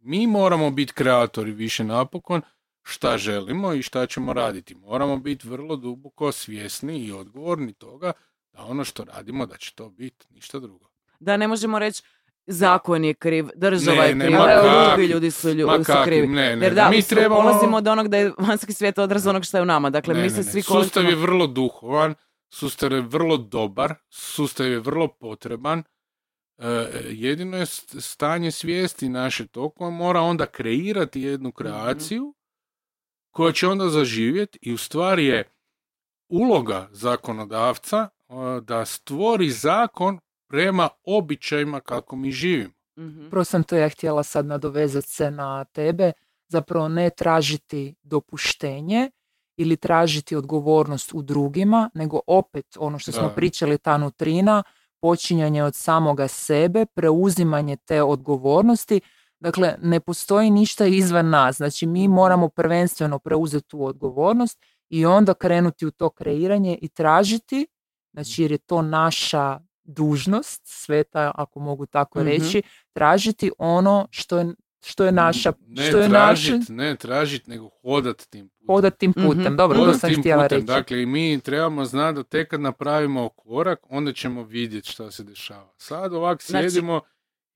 [0.00, 2.42] mi moramo biti kreatori više napokon
[2.82, 4.74] šta želimo i šta ćemo raditi.
[4.76, 8.12] Moramo biti vrlo duboko svjesni i odgovorni toga
[8.52, 10.86] da ono što radimo da će to biti ništa drugo.
[11.20, 12.02] Da ne možemo reći
[12.46, 14.46] zakon je kriv, država Ne, je kriva,
[14.86, 16.26] kakvi- ljudi su, lju- ma su krivi.
[16.26, 19.44] ne, ne, Jer da, mi trebamo- polazimo od onog da je vanjski svijet odraz onog
[19.44, 19.90] što je u nama.
[19.90, 20.42] Dakle, Ne, mi se ne.
[20.42, 22.14] svi Sustav je vrlo duhovan,
[22.54, 25.82] sustav je vrlo dobar, sustav je vrlo potreban.
[26.58, 26.66] E,
[27.10, 32.34] jedino je st- stanje svijesti naše to koje mora onda kreirati jednu kreaciju
[33.30, 35.50] koja će onda zaživjeti i u stvari je
[36.28, 42.74] uloga zakonodavca e, da stvori zakon prema običajima kako mi živimo.
[42.98, 43.28] Mhm.
[43.30, 46.12] Prvo sam to ja htjela sad nadovezati se na tebe,
[46.48, 49.10] zapravo ne tražiti dopuštenje
[49.56, 53.34] ili tražiti odgovornost u drugima, nego opet ono što smo Da.
[53.34, 54.62] pričali, ta nutrina,
[55.00, 59.00] počinjanje od samoga sebe, preuzimanje te odgovornosti.
[59.40, 61.56] Dakle, ne postoji ništa izvan nas.
[61.56, 67.66] Znači, mi moramo prvenstveno preuzeti tu odgovornost i onda krenuti u to kreiranje i tražiti,
[68.12, 72.28] znači jer je to naša dužnost, sveta, ako mogu tako Mhm.
[72.28, 77.70] reći, tražiti ono što je, što je naša, Ne što je tražit, ne tražit, nego
[77.82, 78.66] hodat tim putem.
[78.66, 79.42] hodat tim putem.
[79.42, 79.56] Mhm.
[79.56, 80.56] Dobro, to Hodat sam tim htjela putem.
[80.56, 80.66] reći.
[80.66, 85.22] Dakle, i mi trebamo znati da tek kad napravimo korak, onda ćemo vidjeti šta se
[85.24, 85.72] dešava.
[85.76, 87.00] Sad ovak Znači- sjedimo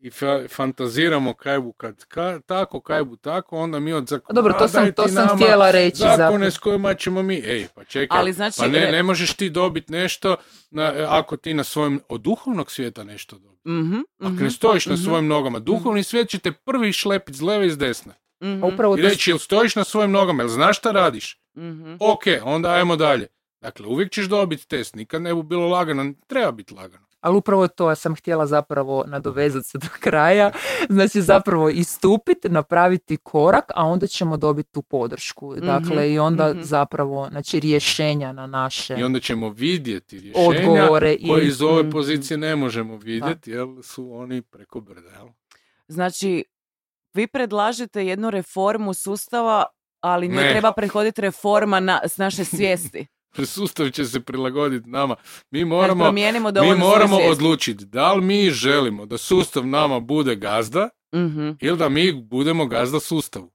[0.01, 4.35] i fa- fantaziramo kaj bu kad ka- tako, kaj bu tako, onda mi od zakona,
[4.35, 6.51] Dobro, to "A, sam, to sam htjela reći zakone zapravo.
[6.51, 9.51] s kojima ćemo mi, ej, pa čekaj, Ali znači, pa ne, e- ne možeš ti
[9.51, 10.37] dobiti nešto
[10.71, 13.69] na, ako ti na svojem, od duhovnog svijeta nešto dobiti.
[13.69, 17.35] Mhm, Ako mhm, ne stojiš na mhm, svojim nogama, duhovni svijet će te prvi šlepit
[17.35, 18.13] s leve i s desne.
[18.43, 21.41] mhm, upravo I to reći, jel stojiš na svojim nogama, jel znaš šta radiš?
[21.57, 21.95] mhm.
[22.01, 23.27] Ok, onda ajmo dalje.
[23.61, 27.08] Dakle, uvijek ćeš dobiti test, nikad ne bi bilo lagano, treba biti lagano.
[27.21, 30.51] Ali upravo to ja sam htjela zapravo nadovezati se do kraja.
[30.89, 35.55] Znači zapravo istupiti, napraviti korak, a onda ćemo dobiti tu podršku.
[35.57, 36.63] Dakle i onda mhm.
[36.63, 41.13] zapravo znači rješenja na naše I onda ćemo vidjeti rješenja odgovore.
[41.13, 41.91] i- koje iz ove Mhm.
[41.91, 45.11] pozicije ne možemo vidjeti, jer su oni preko brda.
[45.11, 45.29] Jel?
[45.89, 46.45] Znači,
[47.15, 49.65] vi predlažete jednu reformu sustava,
[50.01, 50.51] ali njoj Ne.
[50.51, 53.07] treba prehoditi reforma na, s naše svijesti.
[53.47, 55.17] Sustav će se prilagoditi nama.
[55.51, 56.05] Mi moramo,
[56.63, 61.51] mi moramo odlučiti da li mi želimo da sustav nama bude gazda Mhm.
[61.61, 63.51] ili da mi budemo gazda sustavu.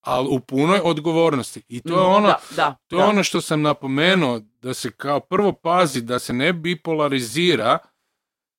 [0.00, 1.62] Ali u punoj odgovornosti.
[1.68, 3.08] I to je ono, Da, da, to je da.
[3.08, 7.78] ono što sam napomenuo, da se kao prvo pazi da se ne bipolarizira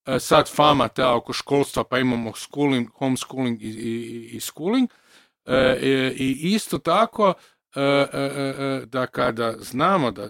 [0.05, 4.89] e, sad fama ta oko školstva, pa imamo schooling, homeschooling i, i, i schooling.
[5.45, 7.33] E, e, I isto tako
[8.85, 10.29] da kada znamo da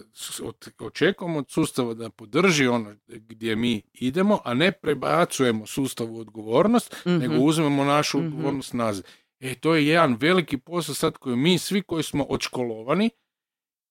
[0.79, 7.17] očekujemo od sustava da podrži ono gdje mi idemo, a ne prebacujemo sustavu odgovornost, Mhm.
[7.17, 8.27] nego uzmemo našu Mhm.
[8.27, 9.05] odgovornost nazad.
[9.39, 13.09] E, to je jedan veliki posao sad koji mi svi koji smo odškolovani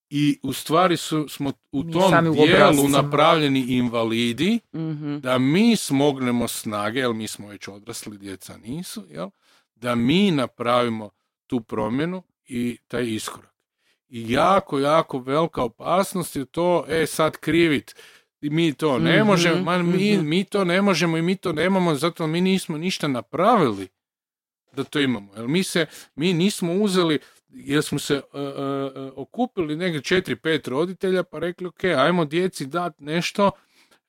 [0.09, 5.17] i u stvari su, smo u Mi tom dijelu napravljeni invalidi, Mhm.
[5.17, 9.29] da mi smognemo snage, jer mi smo već odrasli, djeca nisu, jel?
[9.75, 11.09] da mi napravimo
[11.47, 13.53] tu promjenu i taj iskorak.
[14.09, 17.95] I jako, jako velika opasnost je to, e sad krivit,
[18.41, 20.27] mi to ne Mhm, možemo, mi, mhm.
[20.27, 23.87] mi to ne možemo i mi to nemamo, zato mi nismo ništa napravili
[24.75, 25.31] da to imamo.
[25.35, 25.85] Jer mi se,
[26.15, 27.19] mi nismo uzeli,
[27.49, 28.41] jer smo se e, e,
[29.15, 33.51] okupili negdje četiri, pet roditelja pa rekli, ok, ajmo djeci dati nešto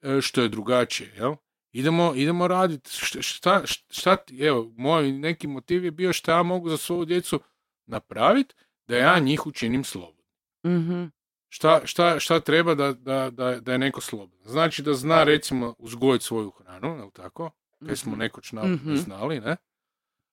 [0.03, 1.35] e, što je drugačije, jel?
[1.73, 6.69] Idemo, idemo raditi, šta, šta, šta, evo, moj neki motiv je bio šta ja mogu
[6.69, 7.41] za svoju djecu
[7.87, 8.55] napraviti
[8.87, 10.25] da ja njih učinim slobodno.
[10.67, 11.05] Mhm.
[11.49, 14.45] Šta, šta, šta treba da, da, da, da je neko slobodan?
[14.45, 17.51] Znači da zna recimo uzgojiti svoju hranu, jel tako?
[17.87, 18.95] Kaj smo nekoć na, Mhm.
[18.97, 19.57] znali, ne?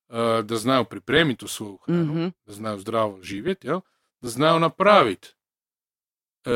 [0.09, 2.27] E, da znaju pripremiti tu svoju hranu, Mhm.
[2.45, 3.79] da znaju zdravo živjeti, jel?
[4.21, 5.27] Da znaju napraviti
[6.45, 6.51] e,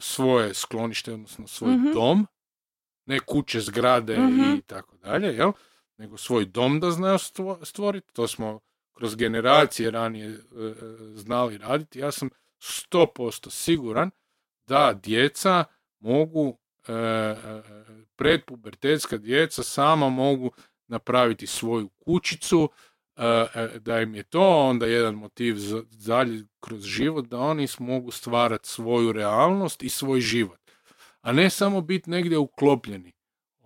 [0.00, 1.92] svoje sklonište, odnosno svoj Mhm.
[1.92, 2.26] dom,
[3.06, 4.40] ne kuće, zgrade Mhm.
[4.52, 5.52] i tako dalje, jel?
[5.96, 8.12] Nego svoj dom da znaju stvo- stvoriti.
[8.12, 8.60] To smo
[8.98, 10.74] kroz generacije ranije e, e,
[11.14, 11.98] znali raditi.
[11.98, 14.10] Ja sam 100% siguran
[14.66, 15.64] da djeca
[16.00, 17.34] mogu, e,
[18.16, 20.50] predpubertetska djeca sama mogu
[20.86, 22.70] napraviti svoju kućicu,
[23.80, 25.56] da im je to onda jedan motiv
[26.06, 30.60] dalje kroz život, da oni mogu stvarati svoju realnost i svoj život.
[31.20, 33.12] A ne samo biti negdje uklopljeni.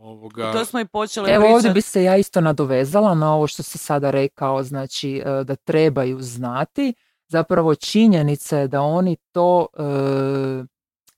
[0.03, 3.63] Ovoga, To smo i počeli Evo ovdje bi se ja isto nadovezala na ovo što
[3.63, 6.95] si sada rekao, znači e, da trebaju znati.
[7.29, 9.83] Zapravo činjenica je da oni to e,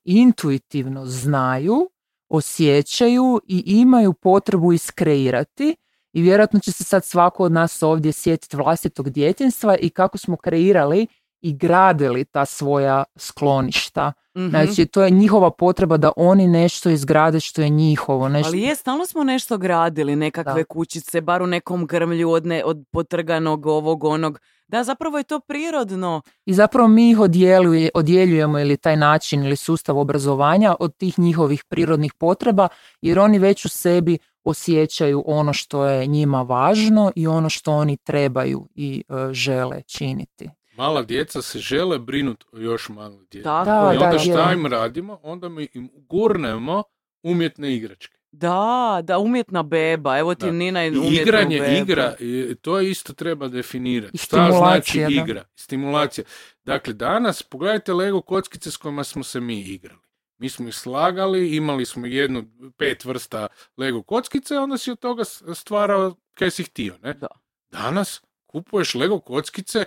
[0.05, 1.91] intuitivno znaju,
[2.29, 5.77] osjećaju i imaju potrebu iskreirati
[6.13, 10.37] i vjerojatno će se sad svako od nas ovdje sjetiti vlastitog djetinstva i kako smo
[10.37, 11.07] kreirali
[11.45, 14.13] i gradili ta svoja skloništa.
[14.37, 14.49] Mhm.
[14.49, 18.29] Znači, to je njihova potreba da oni nešto izgrade što je njihovo.
[18.29, 18.49] Nešto...
[18.49, 20.65] Ali je, stalno smo nešto gradili, nekakve Da.
[20.65, 24.41] kućice, bar u nekom grmlju od, ne, od potrganog ovog onog.
[24.69, 26.23] Da, zapravo je to prirodno.
[26.47, 31.65] I zapravo mi ih odjeljuje, odjeljujemo ili taj način ili sustav obrazovanja od tih njihovih
[31.69, 32.69] prirodnih potreba,
[33.01, 37.97] jer oni već u sebi osjećaju ono što je njima važno i ono što oni
[37.97, 40.51] trebaju i e, žele činiti.
[40.77, 43.45] Mala djeca se žele brinuti o još maloj djeci.
[43.45, 43.95] Da, je.
[43.95, 44.55] I onda da, šta je.
[44.55, 45.21] im radimo?
[45.23, 46.83] Onda mi im gurnemo
[47.23, 48.19] umjetne igračke.
[48.33, 50.19] Da, da, umjetna beba.
[50.19, 50.53] Evo ti Da.
[50.53, 51.83] Nina i igranje bebu.
[51.83, 54.19] igra, i to isto treba definirati.
[54.19, 55.07] Šta znači da.
[55.09, 55.45] igra?
[55.57, 56.25] Stimulacija.
[56.65, 60.01] Dakle, danas pogledajte Lego kockice s kojima smo se mi igrali.
[60.39, 62.45] Mi smo ih slagali, imali smo jednu,
[62.77, 63.47] pet vrsta
[63.77, 67.15] Lego kockice, onda si od toga stvarao kaj si htio, ne?
[67.15, 67.27] Da.
[67.71, 69.85] Danas kupuješ Lego kockice,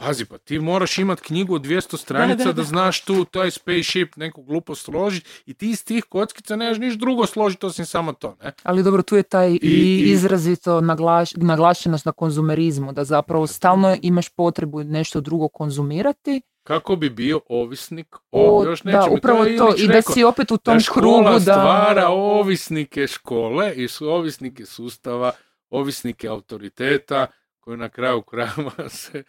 [0.00, 2.62] pazi, pa ti moraš imat knjigu od 200 stranica da, da, da.
[2.62, 7.26] znaš tu taj spaceship neku glupo složiti i ti iz tih kockica nemaš niš drugo
[7.26, 8.52] složiti osim samo to, ne?
[8.62, 13.96] Ali dobro, tu je taj i, i- izrazito naglaš, naglašenost na konzumerizmu, da zapravo stalno
[14.02, 16.42] imaš potrebu nešto drugo konzumirati.
[16.62, 19.16] kako bi bio ovisnik o, O, još da, nečemu.
[19.16, 19.50] upravo to.
[19.68, 21.40] Ilić I da si opet u tom da krugu da...
[21.40, 25.32] stvara ovisnike škole i su ovisnike sustava,
[25.70, 27.26] ovisnike autoriteta
[27.60, 29.22] koji na kraju krajeva se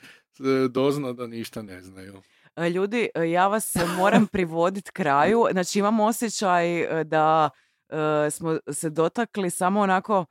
[0.70, 2.22] dozna da ništa ne znaju.
[2.56, 5.46] E, Ljudi, e, ja vas moram privoditi kraju.
[5.52, 7.50] Znači imam osjećaj e, da
[8.32, 10.26] smo se dotakli samo onako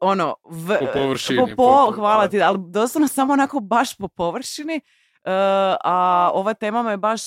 [0.00, 4.80] ono v, Po površini, po- po- hvala ti, ali doslovno samo onako baš po površini.
[5.84, 7.22] a ova tema me baš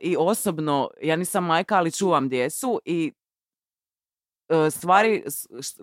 [0.00, 3.12] i osobno, ja nisam majka, ali čuvam djecu i
[4.70, 5.24] stvari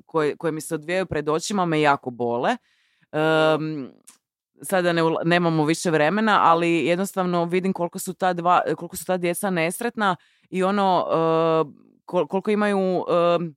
[0.05, 2.57] koje, koje mi se odvijaju pred očima me jako bole.
[4.63, 9.17] Sada ne, nemamo više vremena, ali jednostavno vidim koliko su ta dva, koliko su ta
[9.17, 10.15] djeca nesretna
[10.49, 11.13] i ono e,
[12.05, 13.55] kol- koliko imaju em,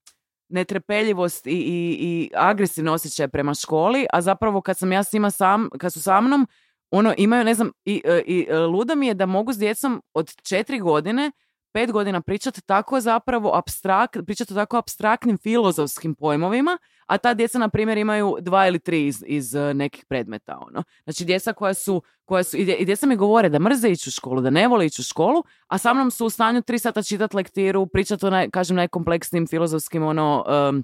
[0.48, 5.30] netrpeljivost i, i, i agresivne osjećaje prema školi, a zapravo kad sam ja s njima
[5.30, 6.46] sam, kad su sa mnom,
[6.90, 10.42] ono imaju, ne znam, i, e, i ludo mi je da mogu s djecom od
[10.42, 11.32] četiri godine,
[11.76, 17.68] pet godina pričati tako zapravo abstrakt, pričati tako abstraktnim filozofskim pojmovima, a ta djeca, na
[17.68, 20.82] primjer, imaju dva ili tri iz, iz e, nekih predmeta, ono.
[21.04, 24.08] Znači, djeca koja su, koja su, i dje- i djeca mi govore da mrze ići
[24.08, 26.78] u školu, da ne vole ići u školu, a sa mnom su u stanju tri
[26.78, 30.82] sata čitati lektiru, pričati o, naj, kažem, najkompleksnijim filozofskim, ono, em,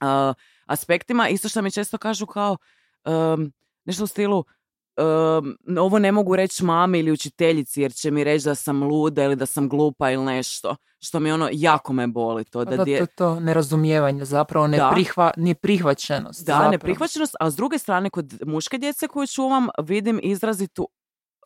[0.00, 0.32] a,
[0.66, 1.28] aspektima.
[1.28, 2.56] Isto što mi često kažu kao,
[3.04, 3.52] em,
[3.84, 4.44] nešto u stilu,
[5.00, 9.24] em, ovo ne mogu reći mami ili učiteljici jer će mi reći da sam luda
[9.24, 10.76] ili da sam glupa ili nešto.
[11.00, 12.64] Što mi ono, jako me boli to.
[12.64, 14.88] Da, Da, dje- to, to nerazumijevanje zapravo, Da.
[14.88, 16.46] neprihva, neprihvaćenost.
[16.46, 16.70] da, zapravo.
[16.70, 20.88] neprihvaćenost, a s druge strane kod muške djece koju čuvam vidim izrazitu,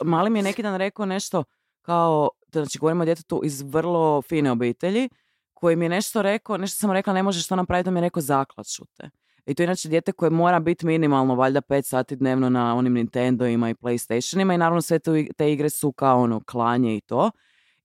[0.04, 1.44] mali mi je neki dan rekao nešto
[1.82, 5.08] kao, znači govorimo o djetetu iz vrlo fine obitelji,
[5.54, 8.04] koji mi je nešto rekao, nešto sam rekla ne možeš to napraviti, on mi je
[8.04, 9.10] rekao zaklaću te.
[9.46, 12.92] I to je inače dijete koje mora biti minimalno valjda 5 sati dnevno na onim
[12.92, 14.98] Nintendoima i Playstationima i naravno sve
[15.36, 17.30] te igre su kao ono klanje i to.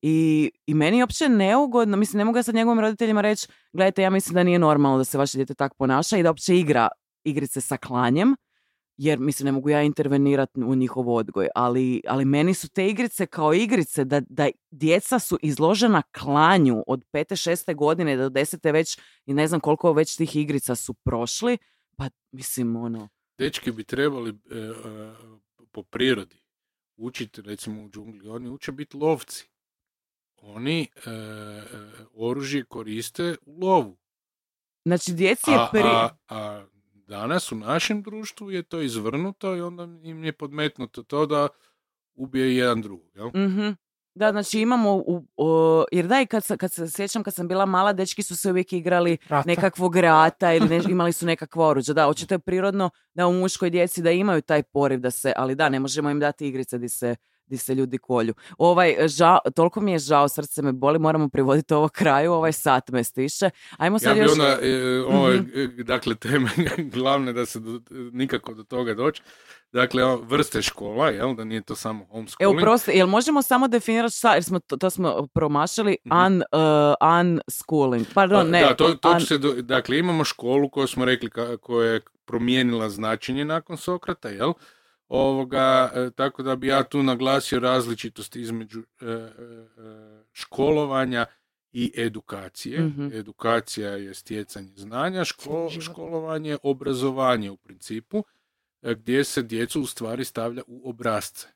[0.02, 4.02] I, I meni je uopće neugodno, mislim ne mogu ja sad njegovim roditeljima reći, gledajte
[4.02, 6.88] ja mislim da nije normalno da se vaše dijete tako ponaša i da uopće igra
[7.24, 8.36] igrice sa klanjem,
[9.02, 13.26] jer mislim ne mogu ja intervenirati u njihov odgoj, ali, ali meni su te igrice
[13.26, 19.00] kao igrice da, da djeca su izložena klanju od pete, šeste godine do desete već
[19.26, 21.58] i ne znam koliko već tih igrica su prošli,
[21.96, 24.72] pa mislim ono, Dečki bi trebali e, e,
[25.72, 26.38] po prirodi
[26.98, 29.50] učiti, recimo u džungli, oni uče biti lovci.
[30.42, 31.66] Oni e, e,
[32.14, 33.98] oružje koriste u lovu.
[34.86, 35.82] znači djeci je A, pri...
[35.84, 36.66] a, a
[37.10, 41.48] danas u našem društvu je to izvrnuto i onda im je podmetnuto to da
[42.16, 43.08] ubije jedan drugog.
[43.16, 43.28] Jel?
[43.28, 43.70] Mhm.
[44.16, 47.48] Da, znači imamo, u, o, jer da i kad, sa- kad se sjećam kad sam
[47.48, 49.48] bila mala, dečki su se uvijek igrali Rata.
[49.48, 51.94] nekakvog rata ili ne, imali su nekakvo oruđe.
[51.94, 55.56] Da, očito je prirodno da u muškoj djeci da imaju taj poriv da se, ali
[55.56, 57.16] da, ne možemo im dati igrice di se,
[57.50, 58.34] di se ljudi kolju.
[58.58, 62.90] Ovaj, žao, toliko mi je žao, srce me boli, moramo privoditi ovo kraju, ovaj sat
[62.90, 63.50] me stiše.
[63.78, 64.32] Ajmo Ja sad bi još...
[64.32, 65.50] onda, e, ove, Mhm.
[65.56, 66.50] e, dakle, teme
[66.94, 67.80] glavne da se do-
[68.12, 69.22] nikako do toga doći.
[69.72, 72.58] Dakle, o, vrste škola, jel, da nije to samo E, homeschooling.
[72.58, 78.06] uprosti, jel možemo samo definirati šta, jer smo to, to smo promašili, un, uh, unschooling,
[78.14, 81.30] pardon, ne, Pa Da, to, to un- se do- dakle, imamo školu koju smo rekli
[81.62, 84.54] koja je promijenila značenje nakon Sokrata, jel?
[85.10, 89.30] Ovoga, e, tako da bi ja tu naglasio različitost između e, e,
[90.34, 91.26] školovanja
[91.72, 92.80] i edukacije.
[92.82, 93.10] Mhm.
[93.14, 98.24] Edukacija je stjecanje znanja, ško- školovanje je obrazovanje u principu,
[98.82, 101.48] gdje se djecu u stvari stavlja u obrazce.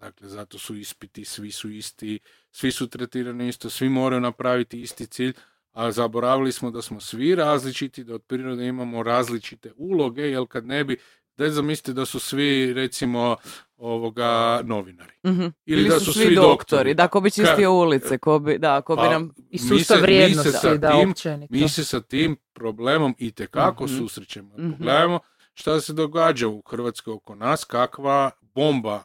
[0.00, 2.18] Dakle, zato su ispiti, svi su isti,
[2.50, 5.32] svi su tretirani isto, svi moraju napraviti isti cilj,
[5.72, 10.66] a zaboravili smo da smo svi različiti, da od prirode imamo različite uloge, jer kad
[10.66, 10.96] ne bi,
[11.36, 13.36] da zamislite da su svi, recimo,
[13.76, 15.12] ovoga, novinari.
[15.26, 15.46] Mhm.
[15.64, 16.94] Ili da su svi doktori, doktori.
[16.94, 19.30] da, ko bi čistio ulice, ko bi, da, ko bi Pa, nam...
[19.50, 21.54] I sustav se- mi se vrijednosti, sa da, tim- općenito.
[21.54, 23.96] Mi se sa tim problemom i tekako Mhm.
[23.96, 24.54] susrećemo.
[24.58, 24.70] Mhm.
[24.72, 25.18] Pogledajmo
[25.54, 29.02] šta se događa u Hrvatskoj oko nas, kakva bomba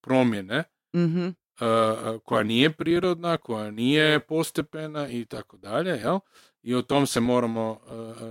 [0.00, 0.64] promjene
[0.96, 1.26] Mhm.
[1.26, 1.32] uh,
[2.20, 6.18] koja nije prirodna, koja nije postepena i tako dalje, jel?
[6.64, 7.78] I o tom se moramo uh,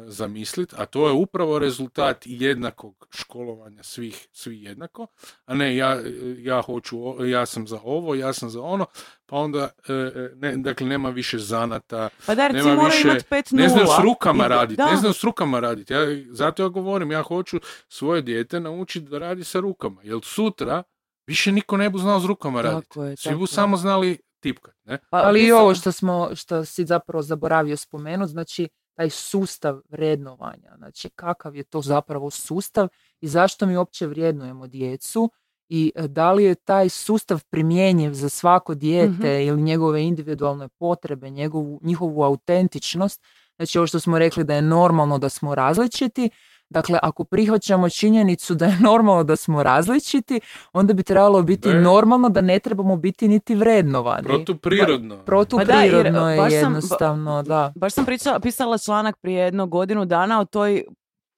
[0.08, 5.08] zamisliti, a to je upravo rezultat jednakog školovanja svih, svi jednako,
[5.46, 6.00] a ne ja,
[6.38, 8.86] ja hoću, ja sam za ovo, ja sam za ono,
[9.26, 9.96] pa onda, uh,
[10.36, 13.20] ne, dakle, nema više zanata, Pa da, jer ti nema više-
[13.52, 13.98] ne nula.
[13.98, 15.94] s rukama raditi, ne znaju s rukama raditi.
[15.94, 20.84] Ja, zato ja govorim, ja hoću svoje dijete naučiti da radi sa rukama, jer sutra
[21.28, 22.90] više niko ne bu znao s rukama raditi.
[23.18, 24.98] Svi bu samo znali tipkat, ne?
[25.10, 30.72] Pa, Ali i ovo što smo, što si zapravo zaboravio spomenuti, znači taj sustav vrednovanja,
[30.78, 32.88] znači kakav je to zapravo sustav
[33.22, 35.32] i zašto mi uopće vrednujemo djecu
[35.70, 39.48] i e, da li je taj sustav primjenjiv za svako dijete Mhm.
[39.48, 43.22] ili njegove individualne potrebe, njegovu, njihovu autentičnost,
[43.56, 46.30] znači ovo što smo rekli da je normalno da smo različiti,
[46.74, 50.40] Dakle, ako prihvaćamo činjenicu da je normalno da smo različiti,
[50.74, 51.82] onda bi trebalo biti Da je.
[51.82, 54.24] normalno da ne trebamo biti niti vrednovani.
[54.24, 55.18] Protuprirodno.
[55.18, 56.12] Protuprirodno Pa da, jer, je
[56.42, 57.74] ba- jednostavno, da.
[57.76, 60.84] Baš sam pričala, pisala članak prije jedno godinu dana o toj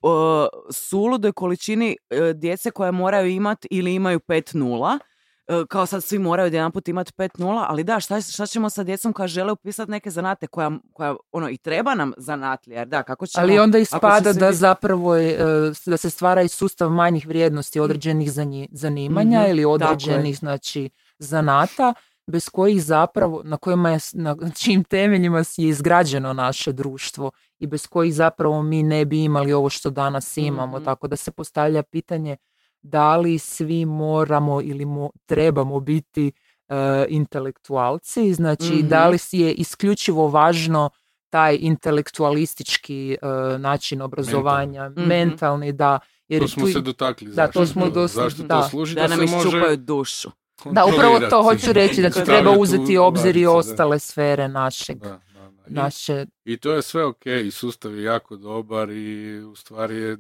[0.02, 5.00] o, suludoj količini e, djece koje moraju imati ili imaju 5 nula.
[5.48, 9.14] E, kao sad svi moraju jedanput imati 5-0, ali da, šta, šta ćemo sa djecom
[9.14, 13.28] koja žele upisati neke zanate koja, koja ono, i treba nam zanatlija, jer da, kako
[13.28, 13.44] ćemo...
[13.44, 15.46] Ali onda ispada da svi- zapravo je, e,
[15.86, 20.90] da se stvara i sustav manjih vrijednosti određenih zani- zanimanja Mhm, ili određenih znači
[21.20, 21.94] zanata
[22.28, 27.88] bez kojih zapravo, na kojima je, na čijim temeljima je izgrađeno naše društvo i bez
[27.88, 30.78] kojih zapravo mi ne bi imali ovo što danas imamo.
[30.78, 30.86] Mhm.
[30.86, 32.38] Tako da se postavlja pitanje
[32.86, 36.32] da li svi moramo ili mo- trebamo biti
[36.70, 36.76] e,
[37.10, 39.12] intelektualci, znači da Mhm.
[39.12, 40.90] li si je isključivo važno
[41.30, 43.28] taj intelektualistički e,
[43.58, 45.02] način obrazovanja, Mhm.
[45.02, 46.00] mentalni, da.
[46.28, 47.28] Jer To smo tu se dotakli.
[47.28, 48.62] Da, to zašto smo dos- zašto da.
[48.62, 48.96] to služi?
[48.96, 50.30] Da Da, nam iščupaju dušu.
[50.66, 53.72] Da, upravo to hoću reći, da Staviti treba uzeti u obzir i ladicu, da.
[53.72, 55.64] ostale sfere našeg, Da, da, da.
[55.68, 59.10] I- naše I to je sve ok, i sustav je jako dobar i
[59.42, 60.18] u stvari je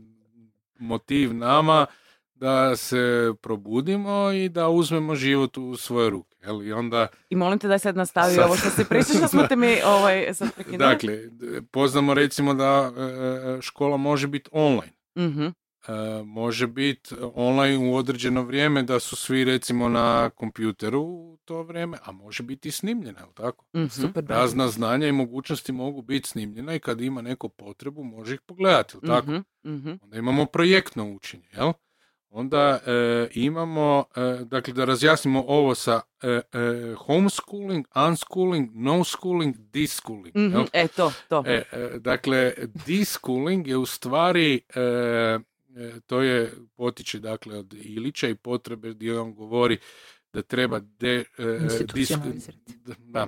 [0.77, 1.85] motiv nama
[2.35, 2.99] da se
[3.41, 6.35] probudimo i da uzmemo život u svoje ruke.
[6.43, 6.63] Jel?
[6.63, 9.43] I onda, I molim te da sad nastavi Sad- ovo što si pričao, što smo
[9.43, 10.77] te mi ovaj, sad prekinuli.
[10.79, 11.19] dakle,
[11.63, 12.91] poznamo recimo da
[13.57, 14.93] e, škola može biti online.
[15.17, 15.45] Mhm,
[15.87, 15.91] E,
[16.23, 21.97] može biti online u određeno vrijeme da su svi recimo na kompjuteru u to vrijeme,
[22.03, 23.65] a može biti i snimljena, jel tako?
[23.75, 23.87] mhm.
[23.87, 24.25] super.
[24.25, 28.97] Razna znanja i mogućnosti mogu biti snimljena i kad ima neko potrebu može ih pogledati,
[28.97, 29.31] jel tako?
[29.31, 29.91] Mhm, mhm.
[30.01, 31.73] Onda imamo projektno učenje, jel?
[32.37, 36.41] Onda e, imamo, e, dakle da razjasnimo ovo sa e, e,
[36.97, 40.35] homeschooling, unschooling, no schooling, deschooling.
[40.35, 40.65] Mhm, jel?
[40.73, 41.43] E, to, to.
[41.47, 42.53] E, e, dakle,
[42.87, 45.39] deschooling je u stvari, e, e,
[46.05, 49.77] to je potiče dakle od Ilića i potrebe gdje on govori
[50.33, 51.59] da treba de, e,
[52.97, 53.27] da,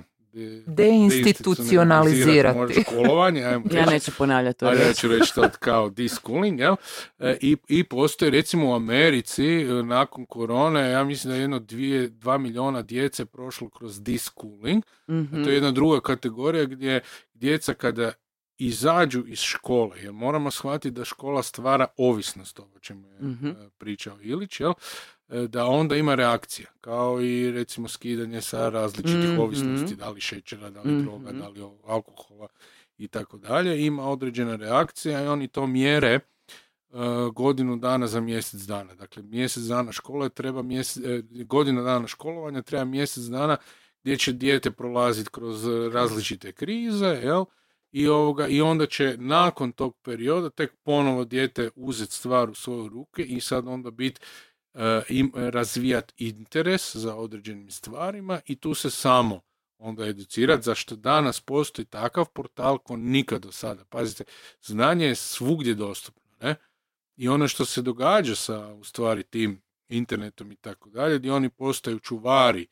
[0.66, 2.82] Deinstitucionalizirati.
[2.82, 4.66] školovanje, ajmo Ja neću ponavljati to.
[4.66, 6.74] Ali ja ću reći to kao deschooling, jel?
[7.18, 11.58] E, i, I postoji recimo u Americi e, nakon korone, ja mislim da je jedno
[11.58, 14.84] dvije, dva miliona djece prošlo kroz deschooling.
[15.10, 15.42] Mhm.
[15.44, 17.00] To je jedna druga kategorija gdje
[17.34, 18.12] djeca kada
[18.58, 23.46] izađu iz škole, jer moramo shvatiti da škola stvara ovisnost, ovo čemu je Mhm.
[23.48, 24.72] e, pričao Ilić, jel?
[25.28, 29.40] E, da onda ima reakcija, kao i recimo skidanje sa različitih Mhm.
[29.40, 31.02] ovisnosti, da li šećera, da li Mhm.
[31.02, 32.48] droga, da li alkohola
[32.98, 36.20] i tako dalje, ima određena reakcija i oni to mjere e,
[37.34, 38.94] godinu dana za mjesec dana.
[38.94, 43.56] Dakle, mjesec dana škole treba mjesec, e, godina dana školovanja treba mjesec dana
[44.02, 47.44] gdje će dijete prolaziti kroz različite krize, jel?
[47.92, 52.88] I, ovoga, I onda će nakon tog perioda tek ponovo dijete uzeti stvar u svoje
[52.88, 54.20] ruke i sad onda biti
[55.08, 59.40] im, razvijat interes za određenim stvarima i tu se samo
[59.78, 63.84] onda educirati, zašto danas postoji takav portal ko nikad do sada.
[63.84, 64.24] Pazite,
[64.62, 66.56] znanje je svugdje dostupno, ne?
[67.16, 71.50] I ono što se događa sa, u stvari, tim internetom i tako dalje, gdje oni
[71.50, 72.66] postaju čuvari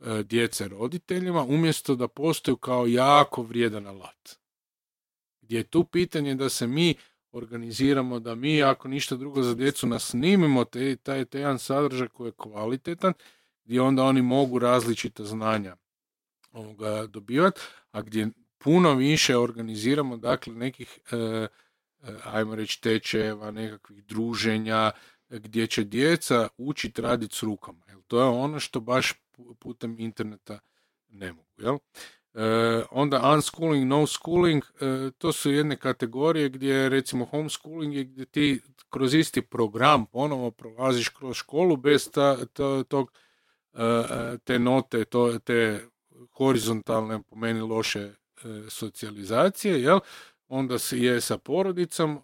[0.00, 4.38] e, djece roditeljima, umjesto da postaju kao jako vrijedan alat.
[5.40, 6.94] Gdje je tu pitanje da se mi
[7.32, 12.32] organiziramo, da mi, ako ništa drugo za djecu, nasnimimo te, taj, jedan sadržaj koji je
[12.36, 13.12] kvalitetan,
[13.64, 15.76] gdje onda oni mogu različita znanja
[16.52, 17.60] ovoga dobivati,
[17.90, 21.48] a gdje puno više organiziramo, dakle, nekih, e, e,
[22.24, 24.90] ajmo reći, tečajeva, nekakvih druženja,
[25.28, 27.84] gdje će djeca učiti raditi s rukama.
[27.88, 28.00] Jel?
[28.06, 30.58] To je ono što baš pu- putem interneta
[31.08, 31.48] ne mogu.
[31.56, 31.78] Jel?
[32.38, 32.40] E,
[32.90, 38.60] onda unschooling, no schooling, e, to su jedne kategorije gdje recimo homeschooling je gdje ti
[38.90, 43.12] kroz isti program ponovo prolaziš kroz školu bez ta, ta- tog,
[43.74, 45.80] e, e, te note, to, te
[46.32, 48.12] horizontalne po meni loše e,
[48.68, 49.98] socijalizacije, jel?
[50.48, 52.18] Onda se je sa porodicom,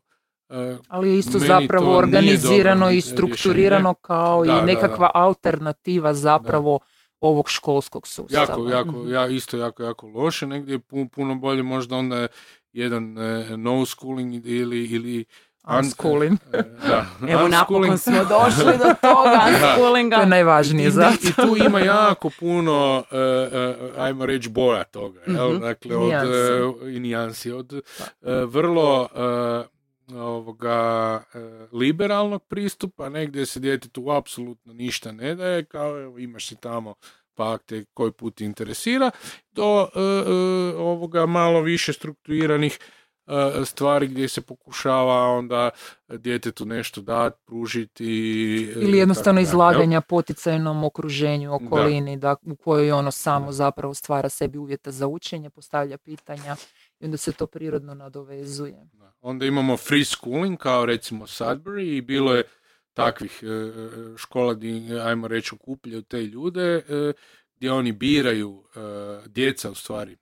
[0.49, 3.13] e, Ali je isto Meni zapravo organizirano i rješenje.
[3.13, 4.67] strukturirano kao Da, da, i da.
[4.67, 6.79] nekakva alternativa zapravo
[7.25, 8.43] ovog školskog sustava.
[8.43, 9.11] Jako, jako, Mhm.
[9.11, 10.47] ja, isto jako, jako loše.
[10.47, 12.27] Negdje je pu- puno bolje možda onda
[12.73, 15.25] jedan e, no schooling ili, ili
[15.65, 16.39] un- Unschooling.
[16.53, 20.17] e, da, Evo napokon smo došli do toga unschoolinga.
[20.17, 23.17] To je najvažnije I, za I tu ima jako puno, e,
[23.53, 25.21] e, ajmo reći, boja toga.
[25.27, 25.51] Jel?
[25.51, 25.61] Mhm.
[25.61, 26.33] Dakle, od, Nijansi.
[26.85, 27.53] e, i nijansi.
[27.53, 27.81] Od e,
[28.45, 29.65] vrlo e,
[30.15, 31.39] ovoga e,
[31.73, 36.95] liberalnog pristupa, negdje se djetetu apsolutno ništa ne daje, kao evo, imaš si tamo
[37.35, 39.11] pa ak te koji put interesira,
[39.53, 42.79] do e, e, ovoga malo više strukturiranih
[43.27, 45.71] e, stvari gdje se pokušava onda
[46.09, 48.05] djetetu nešto dati, pružiti.
[48.77, 52.37] ili jednostavno tako izlaganja poticajnom okruženju, okolini, da.
[52.43, 56.57] u kojoj ono samo zapravo stvara sebi uvjete za učenje, postavlja pitanja
[57.05, 58.89] onda se to prirodno nadovezuje.
[58.93, 59.13] Da.
[59.21, 62.45] Onda imamo free schooling kao recimo Sudbury i bilo je
[62.95, 63.73] takvih e, e,
[64.17, 67.13] škola gdje, ajmo reći, okupljaju te ljude, e,
[67.57, 68.65] gdje oni biraju,
[69.27, 70.17] djeca u stvari,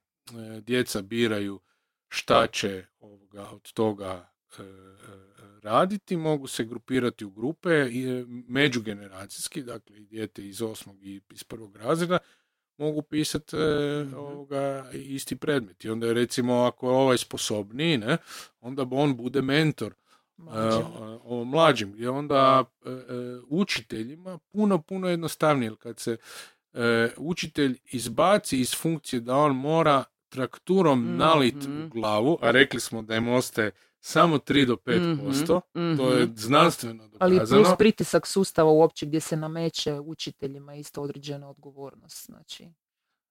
[0.61, 1.59] djeca biraju
[2.07, 4.29] šta će ovoga, od toga
[5.63, 7.69] raditi, mogu se grupirati u grupe
[8.47, 12.17] međugeneracijski, dakle i dijete iz osmog i iz prvog razreda,
[12.77, 13.55] mogu pisati
[14.15, 15.85] ovoga isti predmet.
[15.85, 18.17] I onda je recimo ako je ovaj sposobniji, ne,
[18.61, 19.93] onda on bude mentor
[20.37, 20.85] Mlađim.
[21.23, 22.95] o mlađim, gdje onda e, e,
[23.49, 26.17] učiteljima puno, puno jednostavnije, kad se
[26.73, 31.85] e, učitelj izbaci iz funkcije da on mora trakturom nalit Mhm.
[31.85, 33.71] u glavu, a rekli smo da im ostaje
[34.03, 37.75] samo 3 do 5%, Mhm, to je znanstveno Ali i plus dokazano.
[37.75, 42.25] pritisak sustava uopće gdje se nameće učiteljima isto određena odgovornost.
[42.25, 42.67] Znači,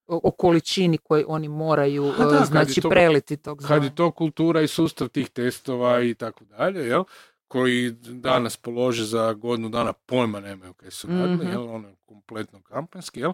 [0.06, 3.66] o, o količini koji oni moraju A da, kad e, znači to- preliti tog kad
[3.66, 3.84] znanja.
[3.84, 7.04] je to kultura i sustav tih testova i tako dalje, jel?
[7.48, 11.48] koji danas polože za godinu dana pojma nemaju kaj su radili, Mhm.
[11.48, 11.70] jel?
[11.70, 13.32] ono je kompletno kampanski, jel?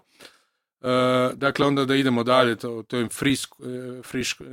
[0.81, 0.89] E,
[1.35, 3.65] dakle, onda da idemo dalje, to, to je free, sk-
[3.99, 4.45] e, free sk-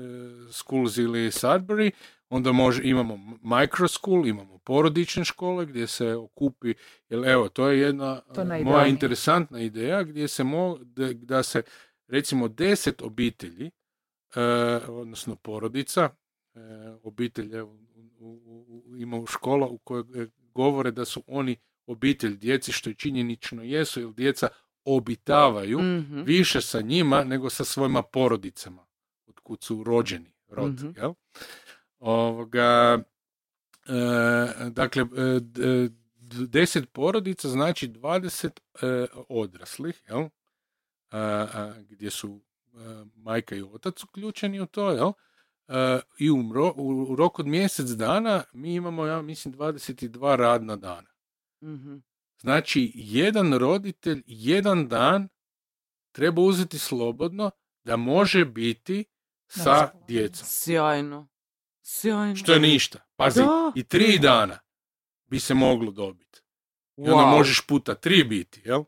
[0.51, 1.91] schools ili Sudbury,
[2.29, 6.73] onda može, imamo micro school, imamo porodične škole gdje se okupi,
[7.09, 11.43] jer evo, to je jedna To je moja interesantna ideja gdje se mo, da, da
[11.43, 11.61] se
[12.07, 13.71] recimo deset obitelji,
[14.35, 14.41] e,
[14.87, 16.09] odnosno porodica,
[16.55, 16.59] e,
[17.03, 17.77] obitelj evo,
[18.19, 21.55] u, u, u, ima u škola u kojoj e, govore da su oni
[21.87, 24.47] obitelj djeci, što i činjenično jesu, jer djeca
[24.85, 26.21] obitavaju Mhm.
[26.21, 28.85] više sa njima nego sa svojima porodicama,
[29.27, 30.89] od kud su rođeni, rod, Mhm.
[30.97, 31.13] jel?
[32.05, 33.03] Ovoga,
[33.87, 35.89] e, dakle, e,
[36.47, 38.49] deset porodica znači 20
[38.81, 40.21] e, odraslih, jel?
[41.11, 42.41] A, a, gdje su
[42.73, 42.77] e,
[43.15, 45.11] majka i otac uključeni u to, jel?
[45.67, 50.35] E, I u, mro- u, u roku od mjesec dana mi imamo, ja mislim, 22
[50.35, 51.09] radna dana.
[51.63, 51.95] Mhm.
[52.41, 55.27] Znači, jedan roditelj, jedan dan
[56.11, 57.51] treba uzeti slobodno
[57.83, 59.05] da može biti
[59.47, 60.47] sa djecom.
[60.47, 61.27] Sjajno.
[61.87, 62.35] Sjajno.
[62.35, 62.99] Što je ništa.
[63.15, 63.71] Pazi, Da.
[63.75, 64.59] i tri dana
[65.25, 66.41] bi se moglo dobiti.
[66.97, 68.83] I onda možeš puta tri biti, jel?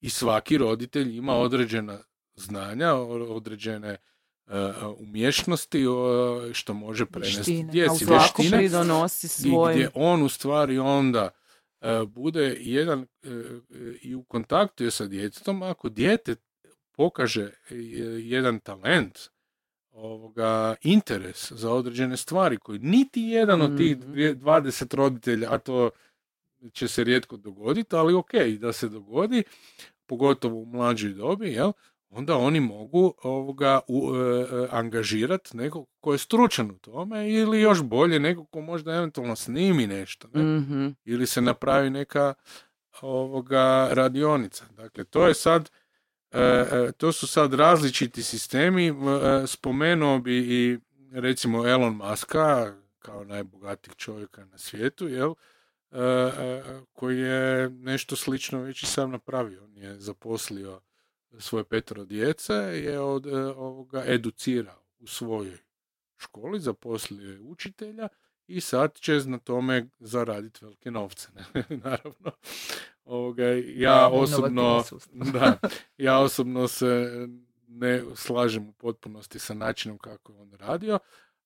[0.00, 1.98] I svaki roditelj ima određena
[2.34, 3.98] znanja, određene e,
[4.98, 8.04] umješnosti o, što može prenesti djeci.
[8.04, 9.76] Vještine pridonosi i svojim.
[9.78, 11.30] gdje on u stvari onda
[11.80, 13.06] e, bude jedan
[14.02, 16.36] i u kontaktu je sa djetetom, ako dijete
[16.92, 17.50] pokaže
[18.22, 19.18] jedan talent,
[19.92, 24.06] ovoga, interes za određene stvari koji niti jedan od tih Mhm.
[24.06, 25.90] dvije- 20 roditelja, a to
[26.72, 29.42] će se rijetko dogoditi, ali ok, da se dogodi,
[30.06, 31.72] pogotovo u mlađoj dobi, jel,
[32.10, 37.60] onda oni mogu ovoga u, e, e, angažirati nekog ko je stručan u tome ili
[37.60, 40.42] još bolje nekog ko možda eventualno snimi nešto ne?
[40.42, 40.88] Mhm.
[41.04, 42.34] ili se napravi neka
[43.00, 44.64] ovoga radionica.
[44.70, 45.70] Dakle, to je sad
[46.96, 48.88] to su sad različiti sistemi.
[48.88, 48.92] E,
[49.46, 50.78] Spomenuo bi i
[51.12, 55.34] recimo Elon Muska kao najbogatijeg čovjeka na svijetu, jel?
[55.90, 56.62] E, e,
[56.92, 59.64] koji je nešto slično već i sam napravio.
[59.64, 60.80] On je zaposlio
[61.38, 65.58] svoje petero djece, je od e, ovoga educirao u svojoj
[66.16, 68.08] školi, zaposlio je učitelja
[68.50, 71.28] i sad će na tome zaraditi velike novce.
[71.32, 71.62] ne?
[71.84, 72.30] Naravno.
[73.04, 75.56] Ovoga, ja Da, osobno da,
[75.98, 77.10] ja osobno se
[77.68, 80.98] ne slažem u potpunosti sa načinom kako je on radio,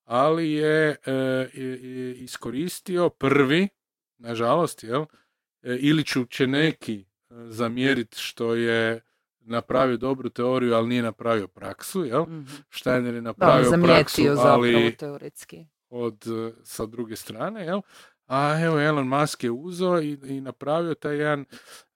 [0.05, 3.69] ali je e, i- iskoristio prvi,
[4.19, 5.03] nažalost, jel,
[5.63, 7.05] e, ili ću će neki e,
[7.49, 9.01] zamjeriti što je
[9.41, 12.23] napravio dobru teoriju, ali nije napravio praksu, jel?
[12.23, 12.45] Mhm.
[12.71, 15.67] Steiner je Da, napravio praksu, zamijetio zapravo ali teoretski.
[15.91, 17.81] Od, e, sa druge strane, jel?
[18.27, 21.45] A evo, Elon Musk je uzeo i, i napravio taj jedan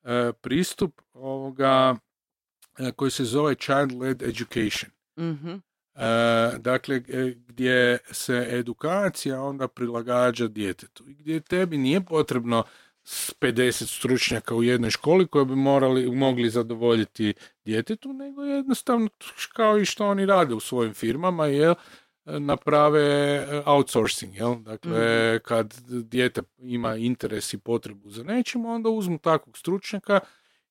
[0.02, 1.96] e, pristup ovoga
[2.78, 4.90] e, koji se zove child-led education.
[5.18, 5.54] Mhm.
[5.94, 11.08] E, dakle, e, gdje se edukacija onda prilagađa djetetu.
[11.08, 12.64] I gdje tebi nije potrebno
[13.04, 17.34] s 50 stručnjaka u jednoj školi koji bi morali, mogli zadovoljiti
[17.64, 19.08] djetetu, nego jednostavno
[19.52, 21.74] kao i što oni rade u svojim firmama, jel,
[22.38, 24.54] naprave e, outsourcing, jel?
[24.54, 30.20] Dakle, kad dijete ima interes i potrebu za nečim, onda uzmu takvog stručnjaka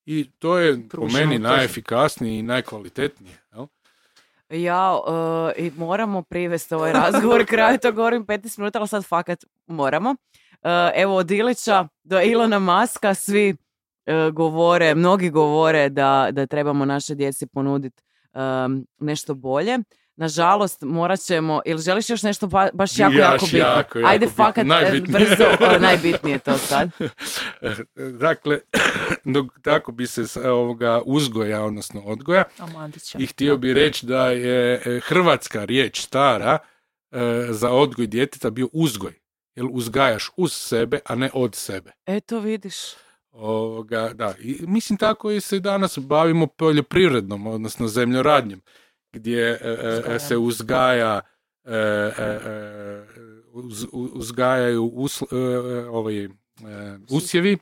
[0.06, 3.66] i to je po meni najefikasnije i najkvalitetnije, jel?
[4.50, 4.98] Ja,
[5.56, 10.16] e, i moramo privesti ovaj razgovor kraju, to govorim 15 minuta, ali sad fakat moramo.
[10.62, 13.56] E, evo, od Ilića do Ilona Maska svi
[14.06, 18.02] e, govore, mnogi govore da, da trebamo naše djeci ponuditi
[18.98, 19.78] nešto bolje.
[20.18, 23.58] Nažalost, morat ćemo, ili želiš još nešto ba- baš jako, Jaš, jako bitno?
[23.58, 24.44] jako, jako Ajde, bitno.
[24.44, 25.26] fakat, e, Najbitnije.
[25.28, 26.90] brzo, o, najbitnije to sad.
[28.20, 28.60] dakle,
[29.26, 32.44] dok tako bi se s- ovoga uzgoja, odnosno odgoja,
[33.18, 36.58] i htio bi reći da je e, hrvatska riječ stara
[37.10, 37.18] e,
[37.50, 39.12] za odgoj djeteta bio uzgoj.
[39.54, 41.92] Jer uzgajaš uz sebe, a ne od sebe.
[42.06, 42.74] Eto, vidiš.
[43.30, 44.34] Ovoga, da.
[44.40, 48.60] I mislim tako i se danas bavimo poljoprivrednom, odnosno zemljoradnjem,
[49.12, 51.20] gdje e, e, se uzgaja
[51.64, 53.04] e, e, e,
[53.52, 54.92] uz- uzgajaju
[55.32, 55.38] e, e,
[55.88, 56.30] ovi, e,
[57.10, 57.58] usjevi.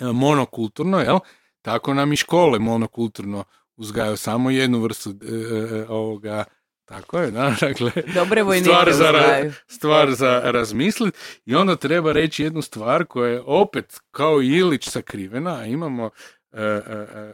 [0.00, 1.18] e, monokulturno, jel?
[1.62, 3.44] Tako nam i škole monokulturno
[3.76, 5.34] uzgajaju samo jednu vrstu e,
[5.76, 6.44] e, ovoga.
[6.84, 11.14] Tako je, da, dakle, Dobre stvar za, ra- stvar za razmislit.
[11.44, 16.10] I onda treba reći jednu stvar koja je opet kao Ilić sakrivena, a imamo
[16.52, 16.66] e, e,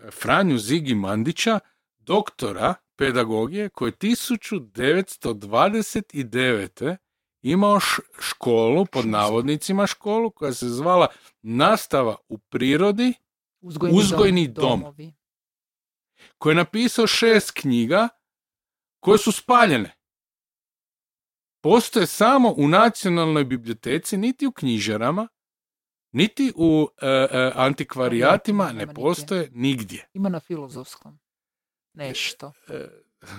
[0.06, 1.58] e, Franju Zigi Mandića,
[1.98, 6.96] doktora pedagogije koji je 1929.
[7.42, 7.80] imao
[8.18, 11.06] školu, pod navodnicima školu, koja se zvala
[11.42, 13.12] Nastava u prirodi,
[13.60, 14.94] Uzgojni, uzgojni dom, dom.
[16.38, 18.08] koji je napisao šest knjiga
[19.00, 19.96] koje su spaljene.
[21.62, 25.28] Postoje samo u nacionalnoj biblioteci, niti u knjižarama,
[26.12, 30.08] niti u e, e, antikvarijatima, ne postoje nigdje.
[30.14, 31.18] Ima na filozofskom.
[31.96, 32.52] Nešto.
[32.68, 32.86] E,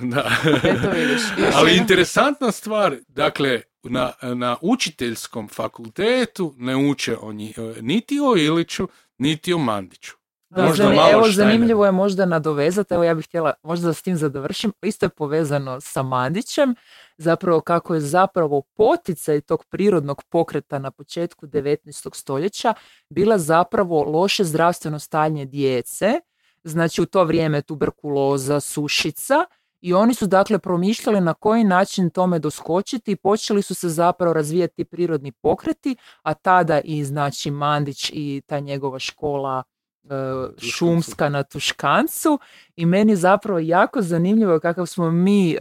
[0.13, 0.31] da.
[0.63, 1.21] Eto vidiš.
[1.55, 8.87] Ali interesantna stvar, dakle, na, na učiteljskom fakultetu ne uče o nji, niti o Iliću,
[9.17, 10.13] niti o Mandiću.
[10.49, 13.93] Da, Možda zani- malo evo, zanimljivo je možda nadovezati, evo ja bih htjela možda da
[13.93, 16.75] s tim završim, isto je povezano sa Mandićem,
[17.17, 22.15] zapravo kako je zapravo poticaj tog prirodnog pokreta na početku 19.
[22.15, 22.73] stoljeća
[23.09, 26.19] bila zapravo loše zdravstveno stanje djece,
[26.67, 29.45] znači u to vrijeme tuberkuloza, sušica,
[29.81, 34.33] i oni su dakle promišljali na koji način tome doskočiti i počeli su se zapravo
[34.33, 39.63] razvijati prirodni pokreti, a tada i znači Mandić i ta njegova škola
[40.03, 40.09] e,
[40.57, 42.39] šumska na Tuškancu.
[42.75, 45.59] I meni je zapravo jako zanimljivo kakav smo mi e,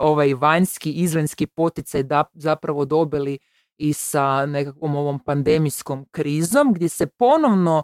[0.00, 3.38] ovaj vanjski izvanjski poticaj da, zapravo dobili
[3.78, 7.82] i sa nekakvom ovom pandemijskom krizom gdje se ponovno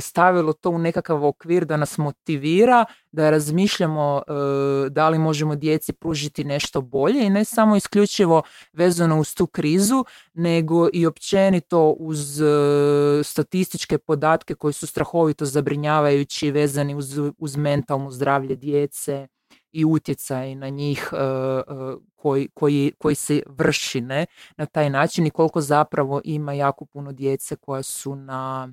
[0.00, 5.92] stavilo to u nekakav okvir da nas motivira da razmišljamo e, da li možemo djeci
[5.92, 8.42] pružiti nešto bolje i ne samo isključivo
[8.72, 10.04] vezano uz tu krizu
[10.34, 12.44] nego i općenito uz e,
[13.24, 19.28] statističke podatke koji su strahovito zabrinjavajući vezani uz, uz mentalno zdravlje djece
[19.72, 21.62] i utjecaj na njih e, e,
[22.14, 24.26] koji, koji, koji se vrši ne,
[24.56, 28.72] na taj način i koliko zapravo ima jako puno djece koja su na,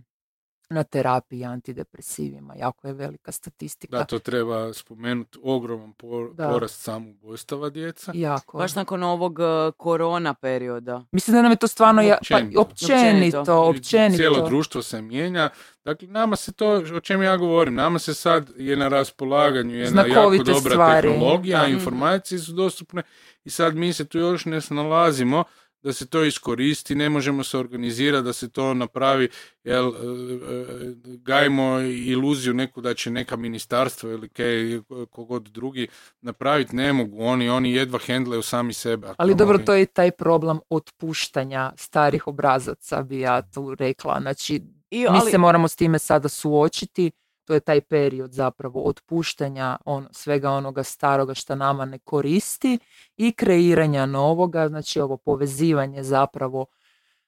[0.70, 2.56] na terapiji antidepresivima.
[2.56, 3.98] Jako je velika statistika.
[3.98, 8.12] Da, to treba spomenuti, ogroman por- porast samoubojstava djeca.
[8.16, 8.58] Jako.
[8.58, 9.44] Baš nakon ovog e,
[9.78, 11.04] korona perioda.
[11.12, 12.62] Mislim da nam je to stvarno ja, pa, Općenito.
[12.62, 13.64] općenito, Općenito.
[13.70, 14.18] općenito.
[14.18, 15.50] Cijelo društvo se mijenja.
[15.86, 20.06] Dakle, nama se to, o čem ja govorim, nama se sad je na raspolaganju jedna
[20.06, 21.08] jako dobra stvari.
[21.10, 21.68] tehnologija, Da.
[21.68, 23.04] informacije su dostupne
[23.44, 25.44] i sad mi se tu još ne snalazimo
[25.88, 29.30] da se to iskoristi, ne možemo se organizirati da se to napravi,
[29.64, 35.88] jel, e, e, gajimo iluziju neku da će neka ministarstvo ili kaj, kogod drugi
[36.22, 39.08] napraviti, ne mogu, oni, oni jedva hendlaju sami sebe.
[39.18, 44.20] Ali dobro, to je taj problem otpuštanja starih obrazaca, bi ja tu rekla.
[44.22, 44.62] Znači,
[44.92, 47.12] I, mi ali, se moramo s time sada suočiti.
[47.48, 52.80] To je taj period zapravo otpuštanja on, svega onoga staroga što nama ne koristi
[53.18, 56.66] i kreiranja novoga, znači ovo povezivanje zapravo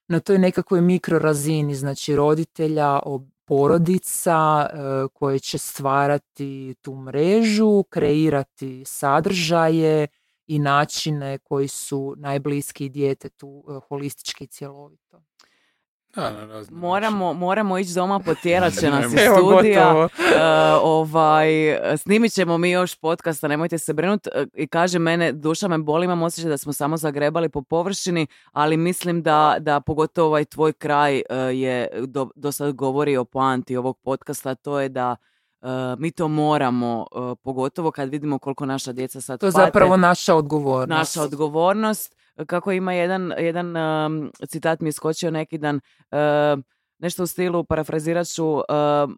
[0.07, 2.99] na toj nekakvoj mikrorazini, znači roditelja,
[3.45, 4.77] porodica e,
[5.13, 10.07] koje će stvarati tu mrežu, kreirati sadržaje
[10.47, 15.21] i načine koji su najbliskiji djetetu e, holistički i cjelovito.
[16.15, 20.07] Da, na razne moramo, moramo ići doma potjerat će nas iz Evo, studija.
[20.35, 20.43] E,
[20.81, 21.49] ovaj,
[21.97, 24.27] snimit ćemo mi još podcasta, nemojte se brinut.
[24.27, 28.27] E, I kaže mene, duša me boli, imam osjećaj da smo samo zagrebali po površini,
[28.51, 33.25] ali mislim da, da pogotovo ovaj tvoj kraj e, je do, do sad govori o
[33.25, 35.15] poanti ovog podcasta, a to je da
[35.61, 35.67] e,
[35.97, 39.97] mi to moramo, e, pogotovo kad vidimo koliko naša djeca sad To je pate zapravo
[39.97, 40.89] naša odgovornost.
[40.89, 42.18] naša odgovornost.
[42.47, 45.79] Kako ima jedan, jedan um, citat mi je skočio neki dan,
[46.11, 46.63] um,
[46.99, 48.63] nešto u stilu, parafrazirat ću, um,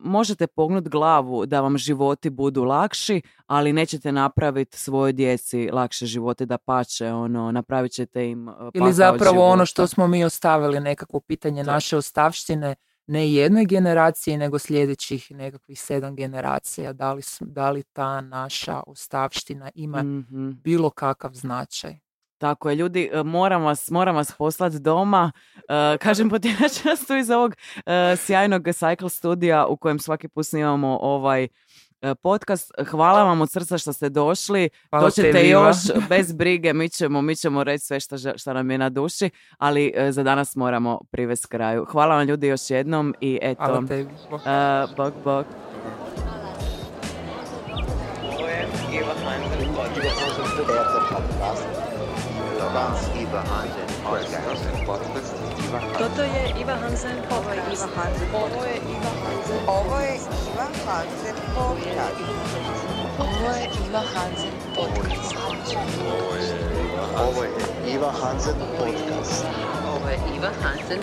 [0.02, 6.46] možete pognut glavu da vam životi budu lakši, ali nećete napraviti svojoj djeci lakše živote
[6.46, 11.20] da pače, ono, napravit ćete im uh, Ili zapravo ono što smo mi ostavili, nekakvo
[11.20, 12.76] pitanje naše ostavštine,
[13.08, 16.94] ne jednoj generaciji, nego sljedećih nekakvih sedam generacija.
[16.94, 20.50] Da li, da li ta naša ostavština ima Mhm.
[20.50, 22.00] bilo kakav značaj?
[22.42, 25.32] Tako je, ljudi, e, moram vas, moram vas poslati doma.
[25.56, 26.30] E, kažem,
[26.86, 27.56] nas tu iz ovog
[27.86, 31.48] e, sjajnog Cycle studija u kojem svaki put snimamo ovaj e,
[32.16, 32.72] podcast.
[32.90, 34.70] Hvala vam od srca što ste došli.
[34.90, 35.68] Hvala Doćete Iva.
[35.68, 35.78] još
[36.10, 39.94] bez brige, mi ćemo, mi ćemo reći sve što, što nam je na duši, ali
[39.96, 41.86] e, za danas moramo privesti kraju.
[41.86, 44.06] Hvala vam ljudi još jednom i eto, Hvala e,
[44.98, 45.46] bok, bok.
[48.92, 49.02] Je
[52.72, 54.48] Iva Hansen podcast.
[54.86, 54.86] podcast.
[54.88, 55.34] Podcast.
[56.00, 57.88] Toto je Iva Hansen podcast.
[58.34, 59.60] Ovo je Iva Hansen.
[59.68, 60.16] Ovo je
[60.56, 62.16] Iva Hansen podcast.
[63.20, 65.36] Ovo je Iva Hansen podcast.
[67.18, 67.52] Ovo je
[67.94, 69.81] Iva Hansen podcast.
[70.12, 71.00] Hansen